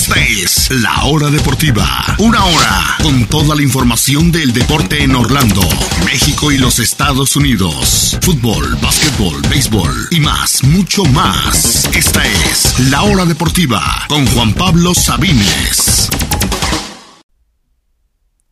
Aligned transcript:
Esta 0.00 0.18
es 0.18 0.70
La 0.70 1.04
Hora 1.04 1.28
Deportiva. 1.28 1.84
Una 2.20 2.42
hora 2.42 2.96
con 3.02 3.26
toda 3.26 3.54
la 3.54 3.60
información 3.60 4.32
del 4.32 4.54
deporte 4.54 5.02
en 5.04 5.14
Orlando, 5.14 5.60
México 6.06 6.50
y 6.50 6.56
los 6.56 6.78
Estados 6.78 7.36
Unidos. 7.36 8.16
Fútbol, 8.22 8.78
básquetbol, 8.80 9.42
béisbol 9.50 9.92
y 10.10 10.20
más, 10.20 10.64
mucho 10.64 11.04
más. 11.04 11.84
Esta 11.94 12.24
es 12.24 12.80
La 12.88 13.02
Hora 13.02 13.26
Deportiva 13.26 13.82
con 14.08 14.26
Juan 14.28 14.54
Pablo 14.54 14.94
Sabines. 14.94 16.08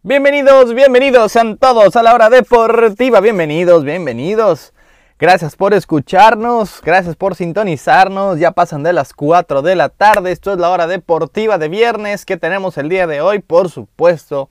Bienvenidos, 0.02 0.74
bienvenidos 0.74 1.34
a 1.34 1.56
todos 1.56 1.96
a 1.96 2.02
la 2.02 2.12
hora 2.12 2.28
deportiva. 2.28 3.20
Bienvenidos, 3.20 3.84
bienvenidos. 3.84 4.74
Gracias 5.20 5.56
por 5.56 5.74
escucharnos, 5.74 6.80
gracias 6.80 7.16
por 7.16 7.34
sintonizarnos. 7.34 8.38
Ya 8.38 8.52
pasan 8.52 8.84
de 8.84 8.92
las 8.92 9.12
4 9.12 9.62
de 9.62 9.74
la 9.74 9.88
tarde. 9.88 10.30
Esto 10.30 10.52
es 10.52 10.60
la 10.60 10.70
hora 10.70 10.86
deportiva 10.86 11.58
de 11.58 11.68
viernes 11.68 12.24
que 12.24 12.36
tenemos 12.36 12.78
el 12.78 12.88
día 12.88 13.08
de 13.08 13.20
hoy. 13.20 13.40
Por 13.40 13.68
supuesto 13.68 14.48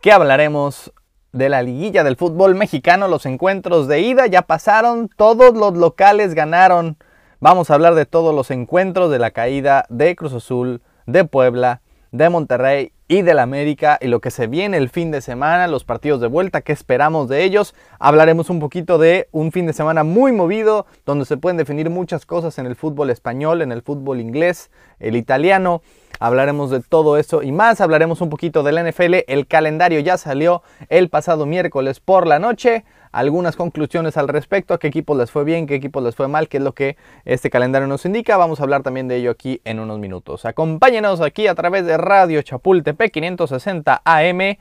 que 0.00 0.10
hablaremos 0.10 0.94
de 1.32 1.50
la 1.50 1.60
liguilla 1.60 2.04
del 2.04 2.16
fútbol 2.16 2.54
mexicano. 2.54 3.06
Los 3.06 3.26
encuentros 3.26 3.86
de 3.86 4.00
ida 4.00 4.26
ya 4.28 4.40
pasaron, 4.40 5.10
todos 5.14 5.54
los 5.54 5.74
locales 5.74 6.32
ganaron. 6.32 6.96
Vamos 7.38 7.70
a 7.70 7.74
hablar 7.74 7.94
de 7.94 8.06
todos 8.06 8.34
los 8.34 8.50
encuentros 8.50 9.10
de 9.10 9.18
la 9.18 9.32
caída 9.32 9.84
de 9.90 10.16
Cruz 10.16 10.32
Azul, 10.32 10.80
de 11.04 11.26
Puebla, 11.26 11.82
de 12.12 12.30
Monterrey 12.30 12.92
y 13.12 13.20
del 13.20 13.40
América 13.40 13.98
y 14.00 14.06
lo 14.06 14.22
que 14.22 14.30
se 14.30 14.46
viene 14.46 14.78
el 14.78 14.88
fin 14.88 15.10
de 15.10 15.20
semana, 15.20 15.66
los 15.66 15.84
partidos 15.84 16.22
de 16.22 16.28
vuelta, 16.28 16.62
qué 16.62 16.72
esperamos 16.72 17.28
de 17.28 17.44
ellos. 17.44 17.74
Hablaremos 17.98 18.48
un 18.48 18.58
poquito 18.58 18.96
de 18.96 19.28
un 19.32 19.52
fin 19.52 19.66
de 19.66 19.74
semana 19.74 20.02
muy 20.02 20.32
movido, 20.32 20.86
donde 21.04 21.26
se 21.26 21.36
pueden 21.36 21.58
definir 21.58 21.90
muchas 21.90 22.24
cosas 22.24 22.56
en 22.56 22.64
el 22.64 22.74
fútbol 22.74 23.10
español, 23.10 23.60
en 23.60 23.70
el 23.70 23.82
fútbol 23.82 24.18
inglés, 24.18 24.70
el 24.98 25.14
italiano. 25.14 25.82
Hablaremos 26.22 26.70
de 26.70 26.78
todo 26.78 27.16
eso 27.16 27.42
y 27.42 27.50
más. 27.50 27.80
Hablaremos 27.80 28.20
un 28.20 28.30
poquito 28.30 28.62
del 28.62 28.78
NFL. 28.88 29.24
El 29.26 29.48
calendario 29.48 29.98
ya 29.98 30.16
salió 30.16 30.62
el 30.88 31.08
pasado 31.08 31.46
miércoles 31.46 31.98
por 31.98 32.28
la 32.28 32.38
noche 32.38 32.84
algunas 33.10 33.56
conclusiones 33.56 34.16
al 34.16 34.28
respecto, 34.28 34.72
a 34.72 34.78
qué 34.78 34.86
equipos 34.86 35.16
les 35.18 35.32
fue 35.32 35.42
bien, 35.42 35.66
qué 35.66 35.74
equipos 35.74 36.00
les 36.00 36.14
fue 36.14 36.28
mal, 36.28 36.48
qué 36.48 36.58
es 36.58 36.62
lo 36.62 36.74
que 36.74 36.96
este 37.24 37.50
calendario 37.50 37.88
nos 37.88 38.06
indica. 38.06 38.36
Vamos 38.36 38.60
a 38.60 38.62
hablar 38.62 38.84
también 38.84 39.08
de 39.08 39.16
ello 39.16 39.32
aquí 39.32 39.60
en 39.64 39.80
unos 39.80 39.98
minutos. 39.98 40.44
Acompáñenos 40.44 41.20
aquí 41.20 41.48
a 41.48 41.56
través 41.56 41.84
de 41.86 41.96
Radio 41.98 42.40
Chapultepec 42.40 43.12
560 43.12 44.02
AM, 44.04 44.56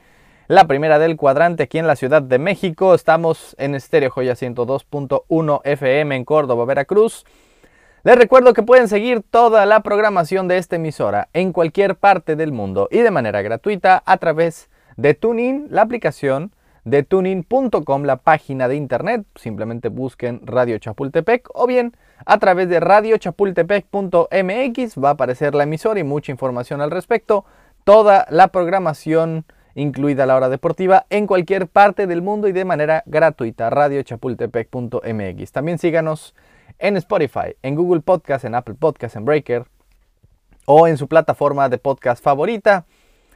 la 0.47 0.65
primera 0.65 0.97
del 0.97 1.15
cuadrante 1.15 1.61
aquí 1.61 1.77
en 1.77 1.85
la 1.85 1.95
Ciudad 1.95 2.23
de 2.23 2.39
México. 2.39 2.95
Estamos 2.95 3.55
en 3.59 3.75
Estéreo 3.75 4.09
Joya 4.09 4.33
102.1 4.33 5.61
FM 5.63 6.15
en 6.15 6.25
Córdoba, 6.25 6.65
Veracruz. 6.65 7.23
Les 8.03 8.15
recuerdo 8.15 8.55
que 8.55 8.63
pueden 8.63 8.87
seguir 8.87 9.21
toda 9.21 9.67
la 9.67 9.81
programación 9.81 10.47
de 10.47 10.57
esta 10.57 10.77
emisora 10.77 11.29
en 11.33 11.53
cualquier 11.53 11.95
parte 11.95 12.35
del 12.35 12.51
mundo 12.51 12.87
y 12.89 13.01
de 13.01 13.11
manera 13.11 13.43
gratuita 13.43 14.01
a 14.07 14.17
través 14.17 14.71
de 14.97 15.13
Tuning, 15.13 15.67
la 15.69 15.83
aplicación 15.83 16.51
de 16.83 17.03
tuning.com, 17.03 18.03
la 18.03 18.17
página 18.17 18.67
de 18.67 18.75
internet. 18.75 19.23
Simplemente 19.35 19.89
busquen 19.89 20.41
Radio 20.43 20.79
Chapultepec 20.79 21.47
o 21.53 21.67
bien 21.67 21.95
a 22.25 22.39
través 22.39 22.67
de 22.69 22.79
radiochapultepec.mx 22.79 24.97
va 24.97 25.09
a 25.09 25.11
aparecer 25.11 25.53
la 25.53 25.65
emisora 25.65 25.99
y 25.99 26.03
mucha 26.03 26.31
información 26.31 26.81
al 26.81 26.89
respecto. 26.89 27.45
Toda 27.83 28.25
la 28.31 28.47
programación, 28.47 29.45
incluida 29.75 30.25
la 30.25 30.37
hora 30.37 30.49
deportiva, 30.49 31.05
en 31.11 31.27
cualquier 31.27 31.67
parte 31.67 32.07
del 32.07 32.23
mundo 32.23 32.47
y 32.47 32.51
de 32.51 32.65
manera 32.65 33.03
gratuita. 33.05 33.69
radiochapultepec.mx. 33.69 35.51
También 35.51 35.77
síganos 35.77 36.33
en 36.81 36.97
Spotify, 36.97 37.55
en 37.61 37.75
Google 37.75 38.01
Podcast, 38.01 38.43
en 38.43 38.55
Apple 38.55 38.75
Podcast, 38.75 39.15
en 39.15 39.23
Breaker 39.23 39.65
o 40.65 40.87
en 40.87 40.97
su 40.97 41.07
plataforma 41.07 41.69
de 41.69 41.77
podcast 41.77 42.23
favorita. 42.23 42.85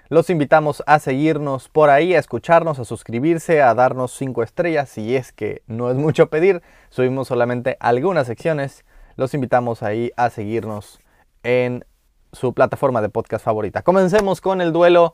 Los 0.10 0.30
invitamos 0.30 0.84
a 0.86 1.00
seguirnos 1.00 1.70
por 1.70 1.90
ahí, 1.90 2.14
a 2.14 2.20
escucharnos, 2.20 2.80
a 2.80 2.86
suscribirse, 2.86 3.62
a 3.62 3.74
darnos 3.74 4.12
5 4.14 4.44
estrellas. 4.44 4.90
Si 4.90 5.16
es 5.16 5.32
que 5.32 5.62
no 5.68 5.90
es 5.90 5.96
mucho 5.96 6.30
pedir, 6.30 6.62
subimos 6.90 7.28
solamente 7.28 7.78
algunas 7.80 8.28
secciones. 8.28 8.84
Los 9.16 9.34
invitamos 9.34 9.84
ahí 9.84 10.12
a 10.18 10.30
seguirnos 10.30 11.00
en 11.44 11.86
su 12.34 12.54
plataforma 12.54 13.02
de 13.02 13.10
podcast 13.10 13.46
favorita. 13.46 13.82
Comencemos 13.82 14.42
con 14.42 14.62
el 14.62 14.74
duelo 14.74 15.14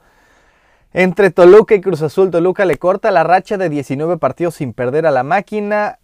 entre 0.93 1.31
Toluca 1.31 1.75
y 1.75 1.81
Cruz 1.81 2.01
Azul. 2.01 2.31
Toluca 2.31 2.65
le 2.65 2.77
corta 2.77 3.11
la 3.11 3.23
racha 3.23 3.57
de 3.57 3.69
19 3.69 4.17
partidos 4.17 4.55
sin 4.55 4.73
perder 4.73 5.05
a 5.05 5.11
la 5.11 5.23
máquina. 5.23 5.99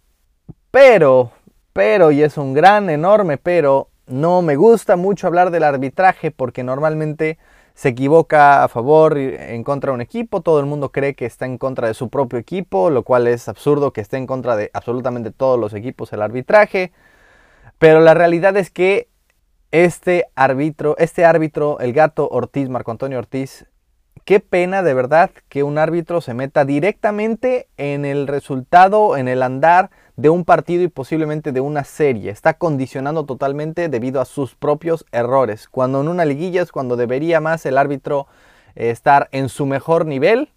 Pero, 0.70 1.32
pero, 1.78 2.10
y 2.10 2.24
es 2.24 2.36
un 2.36 2.54
gran, 2.54 2.90
enorme 2.90 3.38
pero, 3.38 3.88
no 4.08 4.42
me 4.42 4.56
gusta 4.56 4.96
mucho 4.96 5.28
hablar 5.28 5.52
del 5.52 5.62
arbitraje 5.62 6.32
porque 6.32 6.64
normalmente 6.64 7.38
se 7.74 7.90
equivoca 7.90 8.64
a 8.64 8.68
favor 8.68 9.16
en 9.16 9.62
contra 9.62 9.92
de 9.92 9.94
un 9.94 10.00
equipo, 10.00 10.40
todo 10.40 10.58
el 10.58 10.66
mundo 10.66 10.90
cree 10.90 11.14
que 11.14 11.24
está 11.24 11.46
en 11.46 11.56
contra 11.56 11.86
de 11.86 11.94
su 11.94 12.08
propio 12.08 12.36
equipo, 12.36 12.90
lo 12.90 13.04
cual 13.04 13.28
es 13.28 13.48
absurdo 13.48 13.92
que 13.92 14.00
esté 14.00 14.16
en 14.16 14.26
contra 14.26 14.56
de 14.56 14.72
absolutamente 14.74 15.30
todos 15.30 15.56
los 15.56 15.72
equipos 15.72 16.12
el 16.12 16.20
arbitraje, 16.20 16.90
pero 17.78 18.00
la 18.00 18.12
realidad 18.12 18.56
es 18.56 18.72
que 18.72 19.06
este 19.70 20.26
árbitro, 20.34 20.96
este 20.98 21.24
árbitro, 21.24 21.78
el 21.78 21.92
gato 21.92 22.28
Ortiz, 22.28 22.68
Marco 22.68 22.90
Antonio 22.90 23.20
Ortiz, 23.20 23.66
qué 24.28 24.40
pena 24.40 24.82
de 24.82 24.92
verdad 24.92 25.30
que 25.48 25.62
un 25.62 25.78
árbitro 25.78 26.20
se 26.20 26.34
meta 26.34 26.66
directamente 26.66 27.66
en 27.78 28.04
el 28.04 28.26
resultado, 28.26 29.16
en 29.16 29.26
el 29.26 29.42
andar 29.42 29.88
de 30.16 30.28
un 30.28 30.44
partido 30.44 30.82
y 30.82 30.88
posiblemente 30.88 31.50
de 31.50 31.62
una 31.62 31.82
serie. 31.82 32.30
Está 32.30 32.52
condicionando 32.52 33.24
totalmente 33.24 33.88
debido 33.88 34.20
a 34.20 34.26
sus 34.26 34.54
propios 34.54 35.06
errores. 35.12 35.66
Cuando 35.66 36.02
en 36.02 36.08
una 36.08 36.26
liguilla 36.26 36.60
es 36.60 36.72
cuando 36.72 36.94
debería 36.96 37.40
más 37.40 37.64
el 37.64 37.78
árbitro 37.78 38.26
eh, 38.76 38.90
estar 38.90 39.30
en 39.32 39.48
su 39.48 39.64
mejor 39.64 40.04
nivel. 40.04 40.50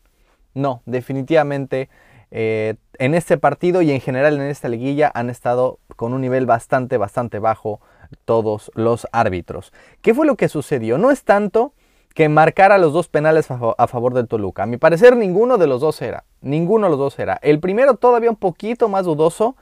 No, 0.53 0.81
definitivamente 0.85 1.87
eh, 2.29 2.75
en 2.99 3.15
este 3.15 3.37
partido 3.37 3.81
y 3.81 3.91
en 3.91 4.01
general 4.01 4.35
en 4.35 4.49
esta 4.49 4.67
liguilla 4.67 5.09
han 5.13 5.29
estado 5.29 5.79
con 5.95 6.11
un 6.11 6.19
nivel 6.19 6.45
bastante, 6.45 6.97
bastante 6.97 7.39
bajo 7.39 7.79
todos 8.25 8.69
los 8.75 9.07
árbitros. 9.13 9.71
¿Qué 10.01 10.13
fue 10.13 10.25
lo 10.25 10.35
que 10.35 10.49
sucedió? 10.49 10.97
No 10.97 11.09
es 11.09 11.23
tanto 11.23 11.73
que 12.13 12.29
marcara 12.29 12.77
los 12.77 12.93
dos 12.93 13.07
penales 13.07 13.49
a 13.49 13.87
favor 13.87 14.13
del 14.13 14.27
Toluca. 14.27 14.63
A 14.63 14.65
mi 14.65 14.77
parecer 14.77 15.15
ninguno 15.15 15.57
de 15.57 15.67
los 15.67 15.81
dos 15.81 16.01
era. 16.01 16.25
Ninguno 16.41 16.87
de 16.87 16.91
los 16.91 16.99
dos 16.99 17.19
era. 17.19 17.39
El 17.41 17.59
primero 17.59 17.95
todavía 17.95 18.29
un 18.29 18.35
poquito 18.35 18.89
más 18.89 19.05
dudoso 19.05 19.55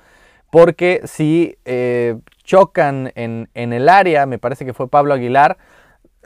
porque 0.50 1.02
si 1.06 1.58
eh, 1.66 2.18
chocan 2.44 3.12
en, 3.16 3.48
el 3.54 3.88
área, 3.88 4.26
me 4.26 4.40
parece 4.40 4.66
que 4.66 4.74
fue 4.74 4.88
Pablo 4.88 5.14
Aguilar, 5.14 5.58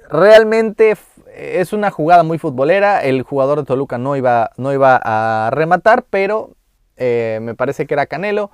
realmente 0.09 0.95
es 1.35 1.73
una 1.73 1.91
jugada 1.91 2.23
muy 2.23 2.37
futbolera. 2.37 3.03
El 3.03 3.23
jugador 3.23 3.59
de 3.59 3.65
Toluca 3.65 3.97
no 3.97 4.15
iba, 4.15 4.51
no 4.55 4.71
iba 4.71 4.99
a 5.03 5.49
rematar, 5.51 6.05
pero 6.09 6.51
eh, 6.95 7.39
me 7.41 7.55
parece 7.55 7.85
que 7.85 7.95
era 7.95 8.05
Canelo. 8.05 8.49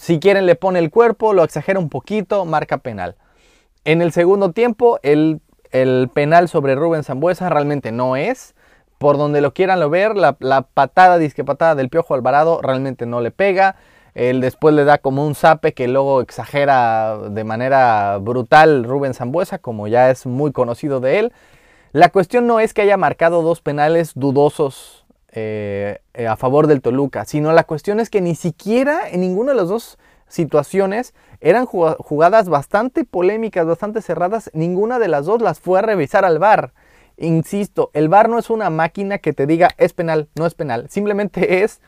Si 0.00 0.18
quieren 0.18 0.46
le 0.46 0.56
pone 0.56 0.80
el 0.80 0.90
cuerpo, 0.90 1.32
lo 1.32 1.44
exagera 1.44 1.78
un 1.78 1.90
poquito, 1.90 2.44
marca 2.44 2.78
penal. 2.78 3.16
En 3.84 4.02
el 4.02 4.10
segundo 4.10 4.50
tiempo, 4.50 4.98
el 5.02 5.40
el 5.72 6.10
penal 6.12 6.48
sobre 6.48 6.74
Rubén 6.74 7.04
Zambuesa 7.04 7.48
realmente 7.48 7.92
no 7.92 8.16
es. 8.16 8.54
Por 8.98 9.16
donde 9.16 9.40
lo 9.40 9.54
quieran 9.54 9.78
lo 9.78 9.90
ver, 9.90 10.16
la, 10.16 10.32
patada, 10.62 11.18
disque 11.18 11.44
patada 11.44 11.76
del 11.76 11.88
Piojo 11.88 12.14
Alvarado 12.14 12.60
realmente 12.62 13.06
no 13.06 13.20
le 13.20 13.30
pega. 13.30 13.76
Él 14.14 14.40
después 14.40 14.74
le 14.74 14.84
da 14.84 14.98
como 14.98 15.24
un 15.24 15.36
zape 15.36 15.72
que 15.72 15.86
luego 15.86 16.20
exagera 16.20 17.16
de 17.30 17.44
manera 17.44 18.18
brutal 18.18 18.82
Rubén 18.82 19.14
Zambuesa, 19.14 19.58
como 19.58 19.86
ya 19.86 20.10
es 20.10 20.26
muy 20.26 20.50
conocido 20.50 20.98
de 20.98 21.20
él. 21.20 21.32
La 21.92 22.08
cuestión 22.08 22.48
no 22.48 22.58
es 22.58 22.74
que 22.74 22.82
haya 22.82 22.96
marcado 22.96 23.42
dos 23.42 23.60
penales 23.60 24.12
dudosos 24.16 25.06
eh, 25.30 26.00
a 26.28 26.36
favor 26.36 26.66
del 26.66 26.80
Toluca, 26.80 27.24
sino 27.24 27.52
la 27.52 27.64
cuestión 27.64 28.00
es 28.00 28.10
que 28.10 28.20
ni 28.20 28.34
siquiera 28.34 29.08
en 29.08 29.20
ninguna 29.20 29.52
de 29.52 29.58
las 29.58 29.68
dos 29.68 29.98
situaciones 30.28 31.14
eran 31.40 31.66
jugadas 31.66 32.48
bastante 32.48 33.04
polémicas, 33.04 33.66
bastante 33.66 34.02
cerradas. 34.02 34.50
Ninguna 34.54 34.98
de 34.98 35.08
las 35.08 35.26
dos 35.26 35.40
las 35.40 35.60
fue 35.60 35.78
a 35.78 35.82
revisar 35.82 36.24
al 36.24 36.38
VAR. 36.38 36.72
Insisto, 37.16 37.90
el 37.94 38.08
VAR 38.08 38.28
no 38.28 38.38
es 38.38 38.50
una 38.50 38.70
máquina 38.70 39.18
que 39.18 39.32
te 39.32 39.46
diga 39.46 39.70
es 39.76 39.92
penal, 39.92 40.28
no 40.34 40.46
es 40.46 40.54
penal. 40.54 40.86
Simplemente 40.88 41.62
es 41.64 41.80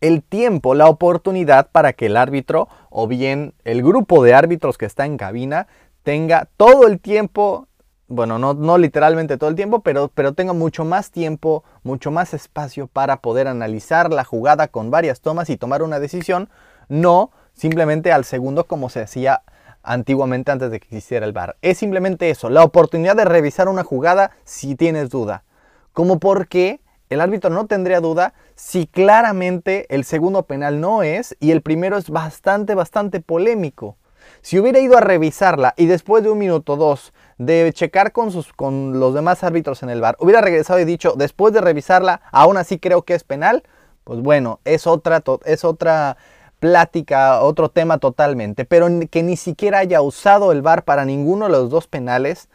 el 0.00 0.22
tiempo, 0.22 0.74
la 0.74 0.88
oportunidad 0.88 1.70
para 1.70 1.92
que 1.92 2.06
el 2.06 2.16
árbitro 2.16 2.68
o 2.88 3.06
bien 3.06 3.54
el 3.64 3.82
grupo 3.82 4.24
de 4.24 4.34
árbitros 4.34 4.78
que 4.78 4.86
está 4.86 5.04
en 5.04 5.18
cabina 5.18 5.66
tenga 6.02 6.48
todo 6.56 6.86
el 6.86 7.00
tiempo, 7.00 7.68
bueno, 8.08 8.38
no, 8.38 8.54
no 8.54 8.78
literalmente 8.78 9.36
todo 9.36 9.50
el 9.50 9.56
tiempo, 9.56 9.80
pero, 9.80 10.08
pero 10.08 10.32
tenga 10.32 10.54
mucho 10.54 10.84
más 10.84 11.10
tiempo, 11.10 11.64
mucho 11.82 12.10
más 12.10 12.32
espacio 12.32 12.86
para 12.86 13.18
poder 13.20 13.46
analizar 13.46 14.10
la 14.10 14.24
jugada 14.24 14.68
con 14.68 14.90
varias 14.90 15.20
tomas 15.20 15.50
y 15.50 15.58
tomar 15.58 15.82
una 15.82 16.00
decisión, 16.00 16.48
no 16.88 17.30
simplemente 17.60 18.10
al 18.10 18.24
segundo 18.24 18.64
como 18.64 18.88
se 18.88 19.02
hacía 19.02 19.42
antiguamente 19.82 20.50
antes 20.50 20.70
de 20.70 20.80
que 20.80 20.86
existiera 20.86 21.26
el 21.26 21.34
VAR. 21.34 21.56
Es 21.60 21.76
simplemente 21.76 22.30
eso, 22.30 22.48
la 22.48 22.64
oportunidad 22.64 23.16
de 23.16 23.26
revisar 23.26 23.68
una 23.68 23.84
jugada 23.84 24.30
si 24.44 24.76
tienes 24.76 25.10
duda. 25.10 25.44
Como 25.92 26.18
porque 26.18 26.80
el 27.10 27.20
árbitro 27.20 27.50
no 27.50 27.66
tendría 27.66 28.00
duda 28.00 28.32
si 28.54 28.86
claramente 28.86 29.84
el 29.94 30.04
segundo 30.04 30.44
penal 30.44 30.80
no 30.80 31.02
es 31.02 31.36
y 31.38 31.50
el 31.50 31.60
primero 31.60 31.98
es 31.98 32.08
bastante, 32.08 32.74
bastante 32.74 33.20
polémico. 33.20 33.98
Si 34.40 34.58
hubiera 34.58 34.80
ido 34.80 34.96
a 34.96 35.02
revisarla 35.02 35.74
y 35.76 35.84
después 35.84 36.24
de 36.24 36.30
un 36.30 36.38
minuto 36.38 36.74
o 36.74 36.76
dos 36.76 37.12
de 37.36 37.70
checar 37.74 38.12
con, 38.12 38.32
sus, 38.32 38.54
con 38.54 38.98
los 38.98 39.12
demás 39.12 39.44
árbitros 39.44 39.82
en 39.82 39.90
el 39.90 40.00
bar, 40.00 40.16
hubiera 40.18 40.40
regresado 40.40 40.80
y 40.80 40.86
dicho, 40.86 41.12
después 41.14 41.52
de 41.52 41.60
revisarla, 41.60 42.22
aún 42.32 42.56
así 42.56 42.78
creo 42.78 43.02
que 43.02 43.12
es 43.12 43.24
penal, 43.24 43.64
pues 44.04 44.20
bueno, 44.20 44.60
es 44.64 44.86
otra, 44.86 45.22
es 45.44 45.64
otra 45.64 46.16
plática, 46.60 47.40
otro 47.40 47.70
tema 47.70 47.98
totalmente, 47.98 48.64
pero 48.64 48.86
que 49.10 49.22
ni 49.22 49.36
siquiera 49.36 49.78
haya 49.78 50.02
usado 50.02 50.52
el 50.52 50.62
VAR 50.62 50.84
para 50.84 51.04
ninguno 51.04 51.46
de 51.46 51.52
los 51.52 51.70
dos 51.70 51.88
penales 51.88 52.48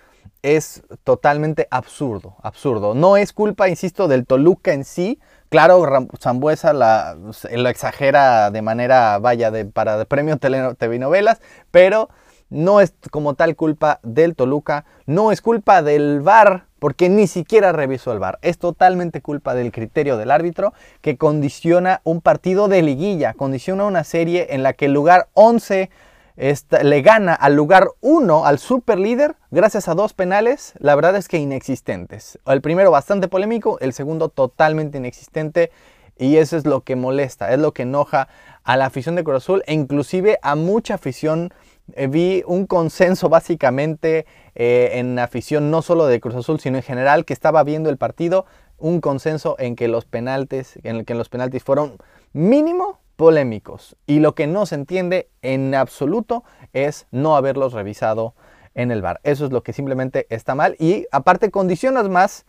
es 0.44 0.84
totalmente 1.04 1.68
absurdo, 1.72 2.36
absurdo. 2.44 2.94
No 2.94 3.18
es 3.18 3.34
culpa, 3.34 3.68
insisto, 3.68 4.08
del 4.08 4.28
Toluca 4.28 4.74
en 4.74 4.86
sí. 4.86 5.20
Claro, 5.50 5.84
Zambuesa 6.22 6.72
la, 6.72 7.18
lo 7.52 7.70
exagera 7.70 8.52
de 8.52 8.62
manera, 8.62 9.18
vaya, 9.18 9.50
de, 9.50 9.66
para 9.66 9.98
de 9.98 10.06
premio 10.06 10.38
TV 10.38 11.00
novelas, 11.00 11.42
pero 11.72 12.10
no 12.56 12.80
es 12.80 12.94
como 13.12 13.34
tal 13.34 13.58
culpa 13.58 14.00
del 14.02 14.34
Toluca, 14.34 14.86
no 15.06 15.34
es 15.34 15.42
culpa 15.42 15.82
del 15.82 16.22
VAR, 16.22 16.68
porque 16.80 17.10
ni 17.10 17.28
siquiera 17.28 17.74
revisó 17.74 18.14
el 18.14 18.20
VAR. 18.20 18.40
Es 18.42 18.60
totalmente 18.60 19.22
culpa 19.22 19.54
del 19.54 19.74
criterio 19.74 20.16
del 20.16 20.32
árbitro 20.32 20.74
que 21.02 21.18
condiciona 21.18 22.00
un 22.06 22.22
partido 22.22 22.70
de 22.70 22.82
liguilla, 22.82 23.34
condiciona 23.34 23.86
una 23.86 24.06
serie 24.06 24.48
en 24.52 24.64
la 24.64 24.72
que 24.72 24.86
el 24.86 24.94
lugar 24.94 25.28
11 25.34 25.90
le 26.84 27.02
gana 27.02 27.34
al 27.34 27.56
lugar 27.56 27.90
1, 28.00 28.46
al 28.46 28.58
super 28.58 29.00
líder, 29.00 29.36
gracias 29.52 29.90
a 29.90 29.94
dos 29.94 30.14
penales, 30.14 30.74
la 30.80 30.96
verdad 30.96 31.18
es 31.18 31.28
que 31.28 31.38
inexistentes. 31.38 32.40
El 32.46 32.62
primero 32.62 32.90
bastante 32.90 33.28
polémico, 33.28 33.80
el 33.82 33.92
segundo 33.92 34.30
totalmente 34.30 34.98
inexistente. 34.98 35.72
Y 36.18 36.38
eso 36.38 36.56
es 36.56 36.66
lo 36.66 36.80
que 36.80 36.96
molesta, 36.96 37.52
es 37.52 37.60
lo 37.60 37.74
que 37.74 37.82
enoja 37.82 38.30
a 38.64 38.78
la 38.78 38.86
afición 38.86 39.16
de 39.16 39.26
Cruz 39.26 39.44
Azul 39.44 39.64
e 39.68 39.74
inclusive 39.74 40.40
a 40.42 40.56
mucha 40.56 40.94
afición 40.94 41.54
eh, 41.94 42.08
vi 42.08 42.44
un 42.48 42.66
consenso 42.66 43.30
básicamente 43.30 44.26
eh, 44.56 44.92
en 44.94 45.20
afición 45.20 45.70
no 45.72 45.82
solo 45.82 46.08
de 46.08 46.20
Cruz 46.20 46.36
Azul, 46.36 46.60
sino 46.60 46.78
en 46.78 46.84
general 46.84 47.26
que 47.26 47.34
estaba 47.34 47.64
viendo 47.64 47.90
el 47.90 47.98
partido, 47.98 48.46
un 48.78 49.02
consenso 49.02 49.56
en 49.60 49.76
que 49.76 49.88
los 49.88 50.06
penaltis, 50.06 50.80
en 50.84 51.06
que 51.06 51.16
los 51.16 51.30
penaltis 51.30 51.64
fueron 51.64 51.98
mínimo 52.34 53.00
polémicos. 53.16 53.96
Y 54.06 54.20
lo 54.20 54.36
que 54.36 54.48
no 54.48 54.66
se 54.66 54.76
entiende 54.76 55.30
en 55.42 55.76
absoluto 55.76 56.44
es 56.74 57.08
no 57.12 57.36
haberlos 57.36 57.74
revisado 57.74 58.34
en 58.74 58.92
el 58.92 59.02
bar. 59.02 59.22
Eso 59.24 59.46
es 59.46 59.52
lo 59.52 59.64
que 59.64 59.74
simplemente 59.74 60.28
está 60.30 60.56
mal. 60.56 60.76
Y 60.80 61.08
aparte 61.12 61.52
condicionas 61.52 62.10
más 62.10 62.46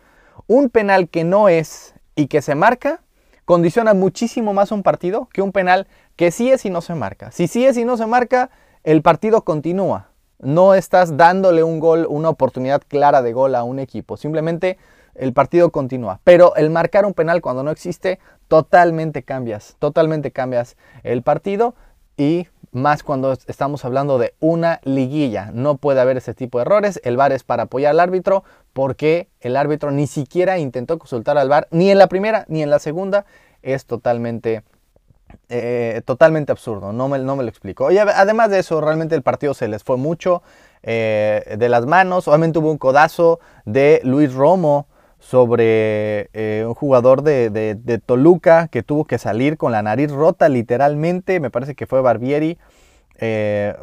un 0.46 0.70
penal 0.70 1.08
que 1.08 1.24
no 1.24 1.48
es 1.48 1.94
y 2.14 2.26
que 2.26 2.42
se 2.42 2.54
marca, 2.54 3.02
condiciona 3.44 3.94
muchísimo 3.94 4.52
más 4.52 4.72
un 4.72 4.82
partido 4.82 5.28
que 5.32 5.42
un 5.42 5.52
penal 5.52 5.86
que 6.16 6.30
sí 6.30 6.50
es 6.50 6.64
y 6.64 6.70
no 6.70 6.80
se 6.80 6.94
marca. 6.94 7.30
Si 7.30 7.46
sí 7.46 7.64
es 7.64 7.76
y 7.76 7.84
no 7.84 7.96
se 7.96 8.06
marca, 8.06 8.50
el 8.86 9.02
partido 9.02 9.42
continúa. 9.42 10.10
No 10.38 10.74
estás 10.74 11.16
dándole 11.16 11.64
un 11.64 11.80
gol, 11.80 12.06
una 12.08 12.28
oportunidad 12.28 12.80
clara 12.86 13.20
de 13.20 13.32
gol 13.32 13.56
a 13.56 13.64
un 13.64 13.80
equipo. 13.80 14.16
Simplemente 14.16 14.78
el 15.16 15.32
partido 15.32 15.70
continúa. 15.72 16.20
Pero 16.22 16.54
el 16.54 16.70
marcar 16.70 17.04
un 17.04 17.12
penal 17.12 17.40
cuando 17.40 17.64
no 17.64 17.72
existe, 17.72 18.20
totalmente 18.46 19.24
cambias. 19.24 19.74
Totalmente 19.80 20.30
cambias 20.30 20.76
el 21.02 21.22
partido. 21.22 21.74
Y 22.16 22.46
más 22.70 23.02
cuando 23.02 23.32
estamos 23.32 23.84
hablando 23.84 24.18
de 24.18 24.34
una 24.38 24.80
liguilla. 24.84 25.50
No 25.52 25.78
puede 25.78 26.00
haber 26.00 26.18
ese 26.18 26.32
tipo 26.32 26.58
de 26.58 26.62
errores. 26.62 27.00
El 27.02 27.16
VAR 27.16 27.32
es 27.32 27.42
para 27.42 27.64
apoyar 27.64 27.90
al 27.90 27.98
árbitro 27.98 28.44
porque 28.72 29.28
el 29.40 29.56
árbitro 29.56 29.90
ni 29.90 30.06
siquiera 30.06 30.58
intentó 30.58 30.96
consultar 30.96 31.38
al 31.38 31.48
VAR 31.48 31.66
ni 31.72 31.90
en 31.90 31.98
la 31.98 32.06
primera 32.06 32.44
ni 32.46 32.62
en 32.62 32.70
la 32.70 32.78
segunda. 32.78 33.26
Es 33.62 33.84
totalmente 33.84 34.62
eh, 35.48 36.02
totalmente 36.04 36.50
absurdo, 36.50 36.92
no 36.92 37.08
me, 37.08 37.18
no 37.20 37.36
me 37.36 37.44
lo 37.44 37.48
explico. 37.48 37.90
Y 37.90 37.98
además 37.98 38.50
de 38.50 38.58
eso, 38.58 38.80
realmente 38.80 39.14
el 39.14 39.22
partido 39.22 39.54
se 39.54 39.68
les 39.68 39.84
fue 39.84 39.96
mucho 39.96 40.42
eh, 40.82 41.56
de 41.58 41.68
las 41.68 41.86
manos. 41.86 42.26
Obviamente 42.26 42.58
hubo 42.58 42.70
un 42.70 42.78
codazo 42.78 43.38
de 43.64 44.00
Luis 44.02 44.34
Romo 44.34 44.86
sobre 45.20 46.30
eh, 46.32 46.64
un 46.66 46.74
jugador 46.74 47.22
de, 47.22 48.00
Toluca 48.04 48.68
que 48.68 48.82
tuvo 48.82 49.04
que 49.04 49.18
salir 49.18 49.56
con 49.56 49.72
la 49.72 49.82
nariz 49.82 50.10
rota 50.10 50.48
literalmente. 50.48 51.38
Me 51.38 51.50
parece 51.50 51.74
que 51.76 51.86
fue 51.86 52.00
Barbieri. 52.00 52.58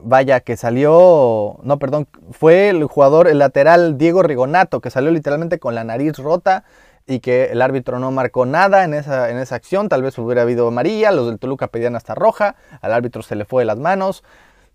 vaya, 0.02 0.42
que 0.42 0.58
salió, 0.58 1.60
no, 1.64 1.80
perdón, 1.80 2.08
fue 2.32 2.70
el 2.70 2.84
jugador, 2.86 3.28
el 3.28 3.40
lateral 3.40 3.98
Diego 3.98 4.22
Rigonato, 4.22 4.82
que 4.82 4.90
salió 4.90 5.12
literalmente 5.12 5.60
con 5.60 5.76
la 5.76 5.84
nariz 5.86 6.18
rota 6.18 6.66
y 7.08 7.20
que 7.20 7.46
el 7.46 7.62
árbitro 7.62 8.00
no 8.00 8.12
marcó 8.12 8.46
nada 8.46 8.84
en 8.84 8.94
esa, 8.94 9.30
en 9.30 9.38
esa 9.38 9.56
acción. 9.56 9.90
Tal 9.90 10.02
vez 10.02 10.18
hubiera 10.18 10.44
habido 10.44 10.68
amarilla, 10.68 11.12
los 11.12 11.28
del 11.28 11.40
Toluca 11.40 11.68
pedían 11.68 11.96
hasta 11.96 12.16
roja, 12.16 12.56
al 12.82 12.94
árbitro 12.94 13.22
se 13.22 13.36
le 13.36 13.46
fue 13.46 13.64
de 13.64 13.66
las 13.66 13.78
manos. 13.78 14.24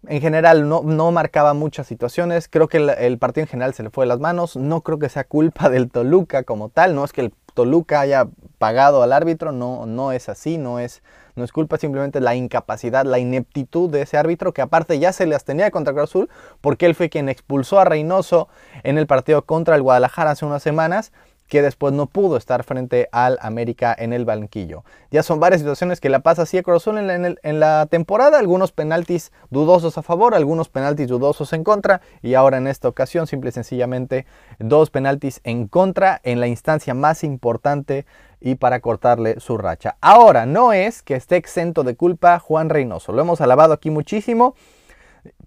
En 0.06 0.20
general 0.20 0.68
no, 0.68 0.82
no 0.84 1.10
marcaba 1.10 1.54
muchas 1.54 1.88
situaciones, 1.88 2.48
creo 2.48 2.68
que 2.68 2.76
el, 2.76 3.18
partido 3.18 3.42
en 3.42 3.48
general 3.48 3.74
se 3.74 3.82
le 3.82 3.90
fue 3.90 4.04
de 4.04 4.08
las 4.08 4.20
manos, 4.20 4.54
no 4.56 4.82
creo 4.82 5.00
que 5.00 5.08
sea 5.08 5.24
culpa 5.24 5.68
del 5.70 5.90
Toluca 5.90 6.44
como 6.44 6.68
tal, 6.68 6.94
no 6.94 7.04
es 7.04 7.12
que 7.12 7.22
el 7.22 7.34
Toluca 7.54 7.98
haya 8.00 8.28
pagado 8.58 9.02
al 9.02 9.12
árbitro, 9.12 9.50
no, 9.50 9.86
no 9.86 10.12
es 10.12 10.28
así, 10.28 10.56
no 10.56 10.78
es, 10.78 11.02
no 11.34 11.42
es 11.42 11.50
culpa. 11.50 11.76
Simplemente 11.78 12.20
la 12.20 12.36
incapacidad, 12.36 13.04
la 13.04 13.18
ineptitud 13.18 13.90
de 13.90 14.02
ese 14.02 14.16
árbitro 14.16 14.52
que 14.52 14.62
aparte 14.62 15.00
ya 15.00 15.12
se 15.12 15.26
las 15.26 15.44
tenía 15.44 15.72
contra 15.72 15.92
Cruz 15.92 16.04
Azul 16.04 16.30
porque 16.60 16.86
él 16.86 16.94
fue 16.94 17.08
quien 17.08 17.28
expulsó 17.28 17.80
a 17.80 17.84
Reynoso 17.84 18.48
en 18.84 18.96
el 18.98 19.08
partido 19.08 19.42
contra 19.42 19.74
el 19.74 19.82
Guadalajara 19.82 20.30
hace 20.30 20.44
unas 20.44 20.62
semanas 20.62 21.12
que 21.48 21.62
después 21.62 21.92
no 21.94 22.06
pudo 22.06 22.36
estar 22.36 22.62
frente 22.62 23.08
al 23.10 23.38
América 23.40 23.94
en 23.98 24.12
el 24.12 24.24
banquillo. 24.24 24.84
Ya 25.10 25.22
son 25.22 25.40
varias 25.40 25.62
situaciones 25.62 26.00
que 26.00 26.10
la 26.10 26.20
pasa 26.20 26.42
así 26.42 26.58
a 26.58 26.62
Corazón 26.62 26.98
en 26.98 27.60
la, 27.60 27.86
temporada, 27.86 28.38
algunos 28.38 28.70
penaltis 28.70 29.32
dudosos 29.50 29.96
a 29.98 30.02
favor, 30.02 30.34
algunos 30.34 30.68
penaltis 30.68 31.08
dudosos 31.08 31.52
en 31.54 31.64
contra 31.64 32.02
y 32.22 32.34
ahora 32.34 32.58
en 32.58 32.66
esta 32.66 32.88
ocasión 32.88 33.26
simple 33.26 33.48
y 33.48 33.52
sencillamente 33.52 34.26
dos 34.58 34.90
penaltis 34.90 35.40
en 35.44 35.66
contra 35.66 36.20
en 36.22 36.40
la 36.40 36.46
instancia 36.46 36.92
más 36.92 37.24
importante 37.24 38.04
y 38.40 38.56
para 38.56 38.80
cortarle 38.80 39.40
su 39.40 39.56
racha. 39.56 39.96
Ahora, 40.00 40.46
no 40.46 40.72
es 40.72 41.02
que 41.02 41.16
esté 41.16 41.36
exento 41.36 41.82
de 41.82 41.96
culpa 41.96 42.38
Juan 42.38 42.68
Reynoso, 42.68 43.12
lo 43.12 43.22
hemos 43.22 43.40
alabado 43.40 43.72
aquí 43.72 43.90
muchísimo, 43.90 44.54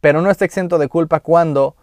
pero 0.01 0.21
no 0.21 0.31
está 0.31 0.45
exento 0.45 0.77
de 0.77 0.88
culpa 0.88 1.19
cuando 1.19 1.75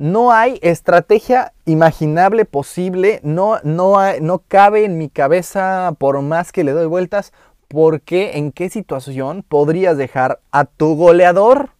no 0.00 0.32
hay 0.32 0.58
estrategia 0.62 1.52
imaginable 1.66 2.46
posible, 2.46 3.20
no, 3.22 3.58
no, 3.64 3.98
no 4.22 4.42
cabe 4.48 4.86
en 4.86 4.96
mi 4.96 5.10
cabeza 5.10 5.94
por 5.98 6.22
más 6.22 6.52
que 6.52 6.64
le 6.64 6.72
doy 6.72 6.86
vueltas, 6.86 7.34
por 7.68 8.00
qué, 8.00 8.38
en 8.38 8.50
qué 8.50 8.70
situación 8.70 9.44
podrías 9.46 9.98
dejar 9.98 10.40
a 10.52 10.64
tu 10.64 10.96
goleador, 10.96 11.72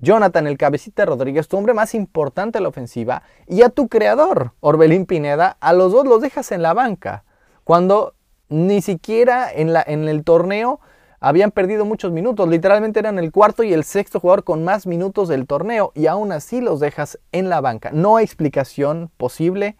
Jonathan 0.00 0.46
el 0.46 0.58
cabecita 0.58 1.06
Rodríguez, 1.06 1.48
tu 1.48 1.56
hombre 1.56 1.72
más 1.72 1.94
importante 1.94 2.58
en 2.58 2.64
la 2.64 2.68
ofensiva, 2.68 3.22
y 3.48 3.62
a 3.62 3.70
tu 3.70 3.88
creador, 3.88 4.52
Orbelín 4.60 5.06
Pineda, 5.06 5.56
a 5.58 5.72
los 5.72 5.92
dos 5.92 6.06
los 6.06 6.20
dejas 6.20 6.52
en 6.52 6.60
la 6.60 6.74
banca, 6.74 7.24
cuando 7.64 8.12
ni 8.50 8.82
siquiera 8.82 9.50
en, 9.50 9.72
la, 9.72 9.82
en 9.86 10.08
el 10.08 10.24
torneo 10.24 10.78
habían 11.20 11.50
perdido 11.50 11.84
muchos 11.84 12.12
minutos. 12.12 12.48
Literalmente 12.48 13.00
eran 13.00 13.18
el 13.18 13.32
cuarto 13.32 13.62
y 13.62 13.72
el 13.72 13.84
sexto 13.84 14.20
jugador 14.20 14.44
con 14.44 14.64
más 14.64 14.86
minutos 14.86 15.28
del 15.28 15.46
torneo 15.46 15.92
y 15.94 16.06
aún 16.06 16.32
así 16.32 16.60
los 16.60 16.80
dejas 16.80 17.18
en 17.32 17.48
la 17.48 17.60
banca. 17.60 17.90
No 17.92 18.16
hay 18.16 18.24
explicación 18.24 19.10
posible. 19.16 19.76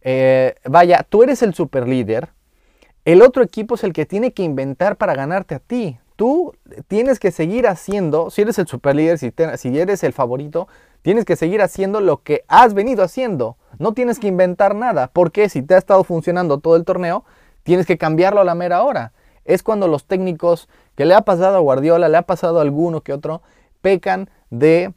Eh, 0.00 0.54
vaya, 0.64 1.06
tú 1.08 1.22
eres 1.22 1.42
el 1.42 1.54
super 1.54 1.86
líder. 1.86 2.30
El 3.04 3.22
otro 3.22 3.42
equipo 3.42 3.74
es 3.74 3.84
el 3.84 3.92
que 3.92 4.06
tiene 4.06 4.32
que 4.32 4.42
inventar 4.42 4.96
para 4.96 5.14
ganarte 5.14 5.56
a 5.56 5.58
ti. 5.58 5.98
Tú 6.16 6.54
tienes 6.88 7.18
que 7.18 7.32
seguir 7.32 7.66
haciendo, 7.66 8.30
si 8.30 8.42
eres 8.42 8.58
el 8.58 8.66
super 8.66 8.94
líder, 8.94 9.18
si, 9.18 9.32
si 9.56 9.78
eres 9.78 10.04
el 10.04 10.12
favorito, 10.12 10.68
tienes 11.00 11.24
que 11.24 11.34
seguir 11.34 11.62
haciendo 11.62 12.00
lo 12.00 12.22
que 12.22 12.44
has 12.46 12.74
venido 12.74 13.02
haciendo. 13.02 13.56
No 13.78 13.92
tienes 13.92 14.20
que 14.20 14.28
inventar 14.28 14.76
nada, 14.76 15.10
porque 15.12 15.48
si 15.48 15.62
te 15.62 15.74
ha 15.74 15.78
estado 15.78 16.04
funcionando 16.04 16.58
todo 16.58 16.76
el 16.76 16.84
torneo, 16.84 17.24
tienes 17.64 17.86
que 17.86 17.98
cambiarlo 17.98 18.40
a 18.40 18.44
la 18.44 18.54
mera 18.54 18.82
hora 18.84 19.12
es 19.44 19.62
cuando 19.62 19.88
los 19.88 20.04
técnicos 20.06 20.68
que 20.94 21.04
le 21.04 21.14
ha 21.14 21.22
pasado 21.22 21.56
a 21.56 21.60
Guardiola, 21.60 22.08
le 22.08 22.16
ha 22.16 22.22
pasado 22.22 22.58
a 22.58 22.62
alguno 22.62 23.00
que 23.00 23.12
otro, 23.12 23.42
pecan 23.80 24.30
de 24.50 24.92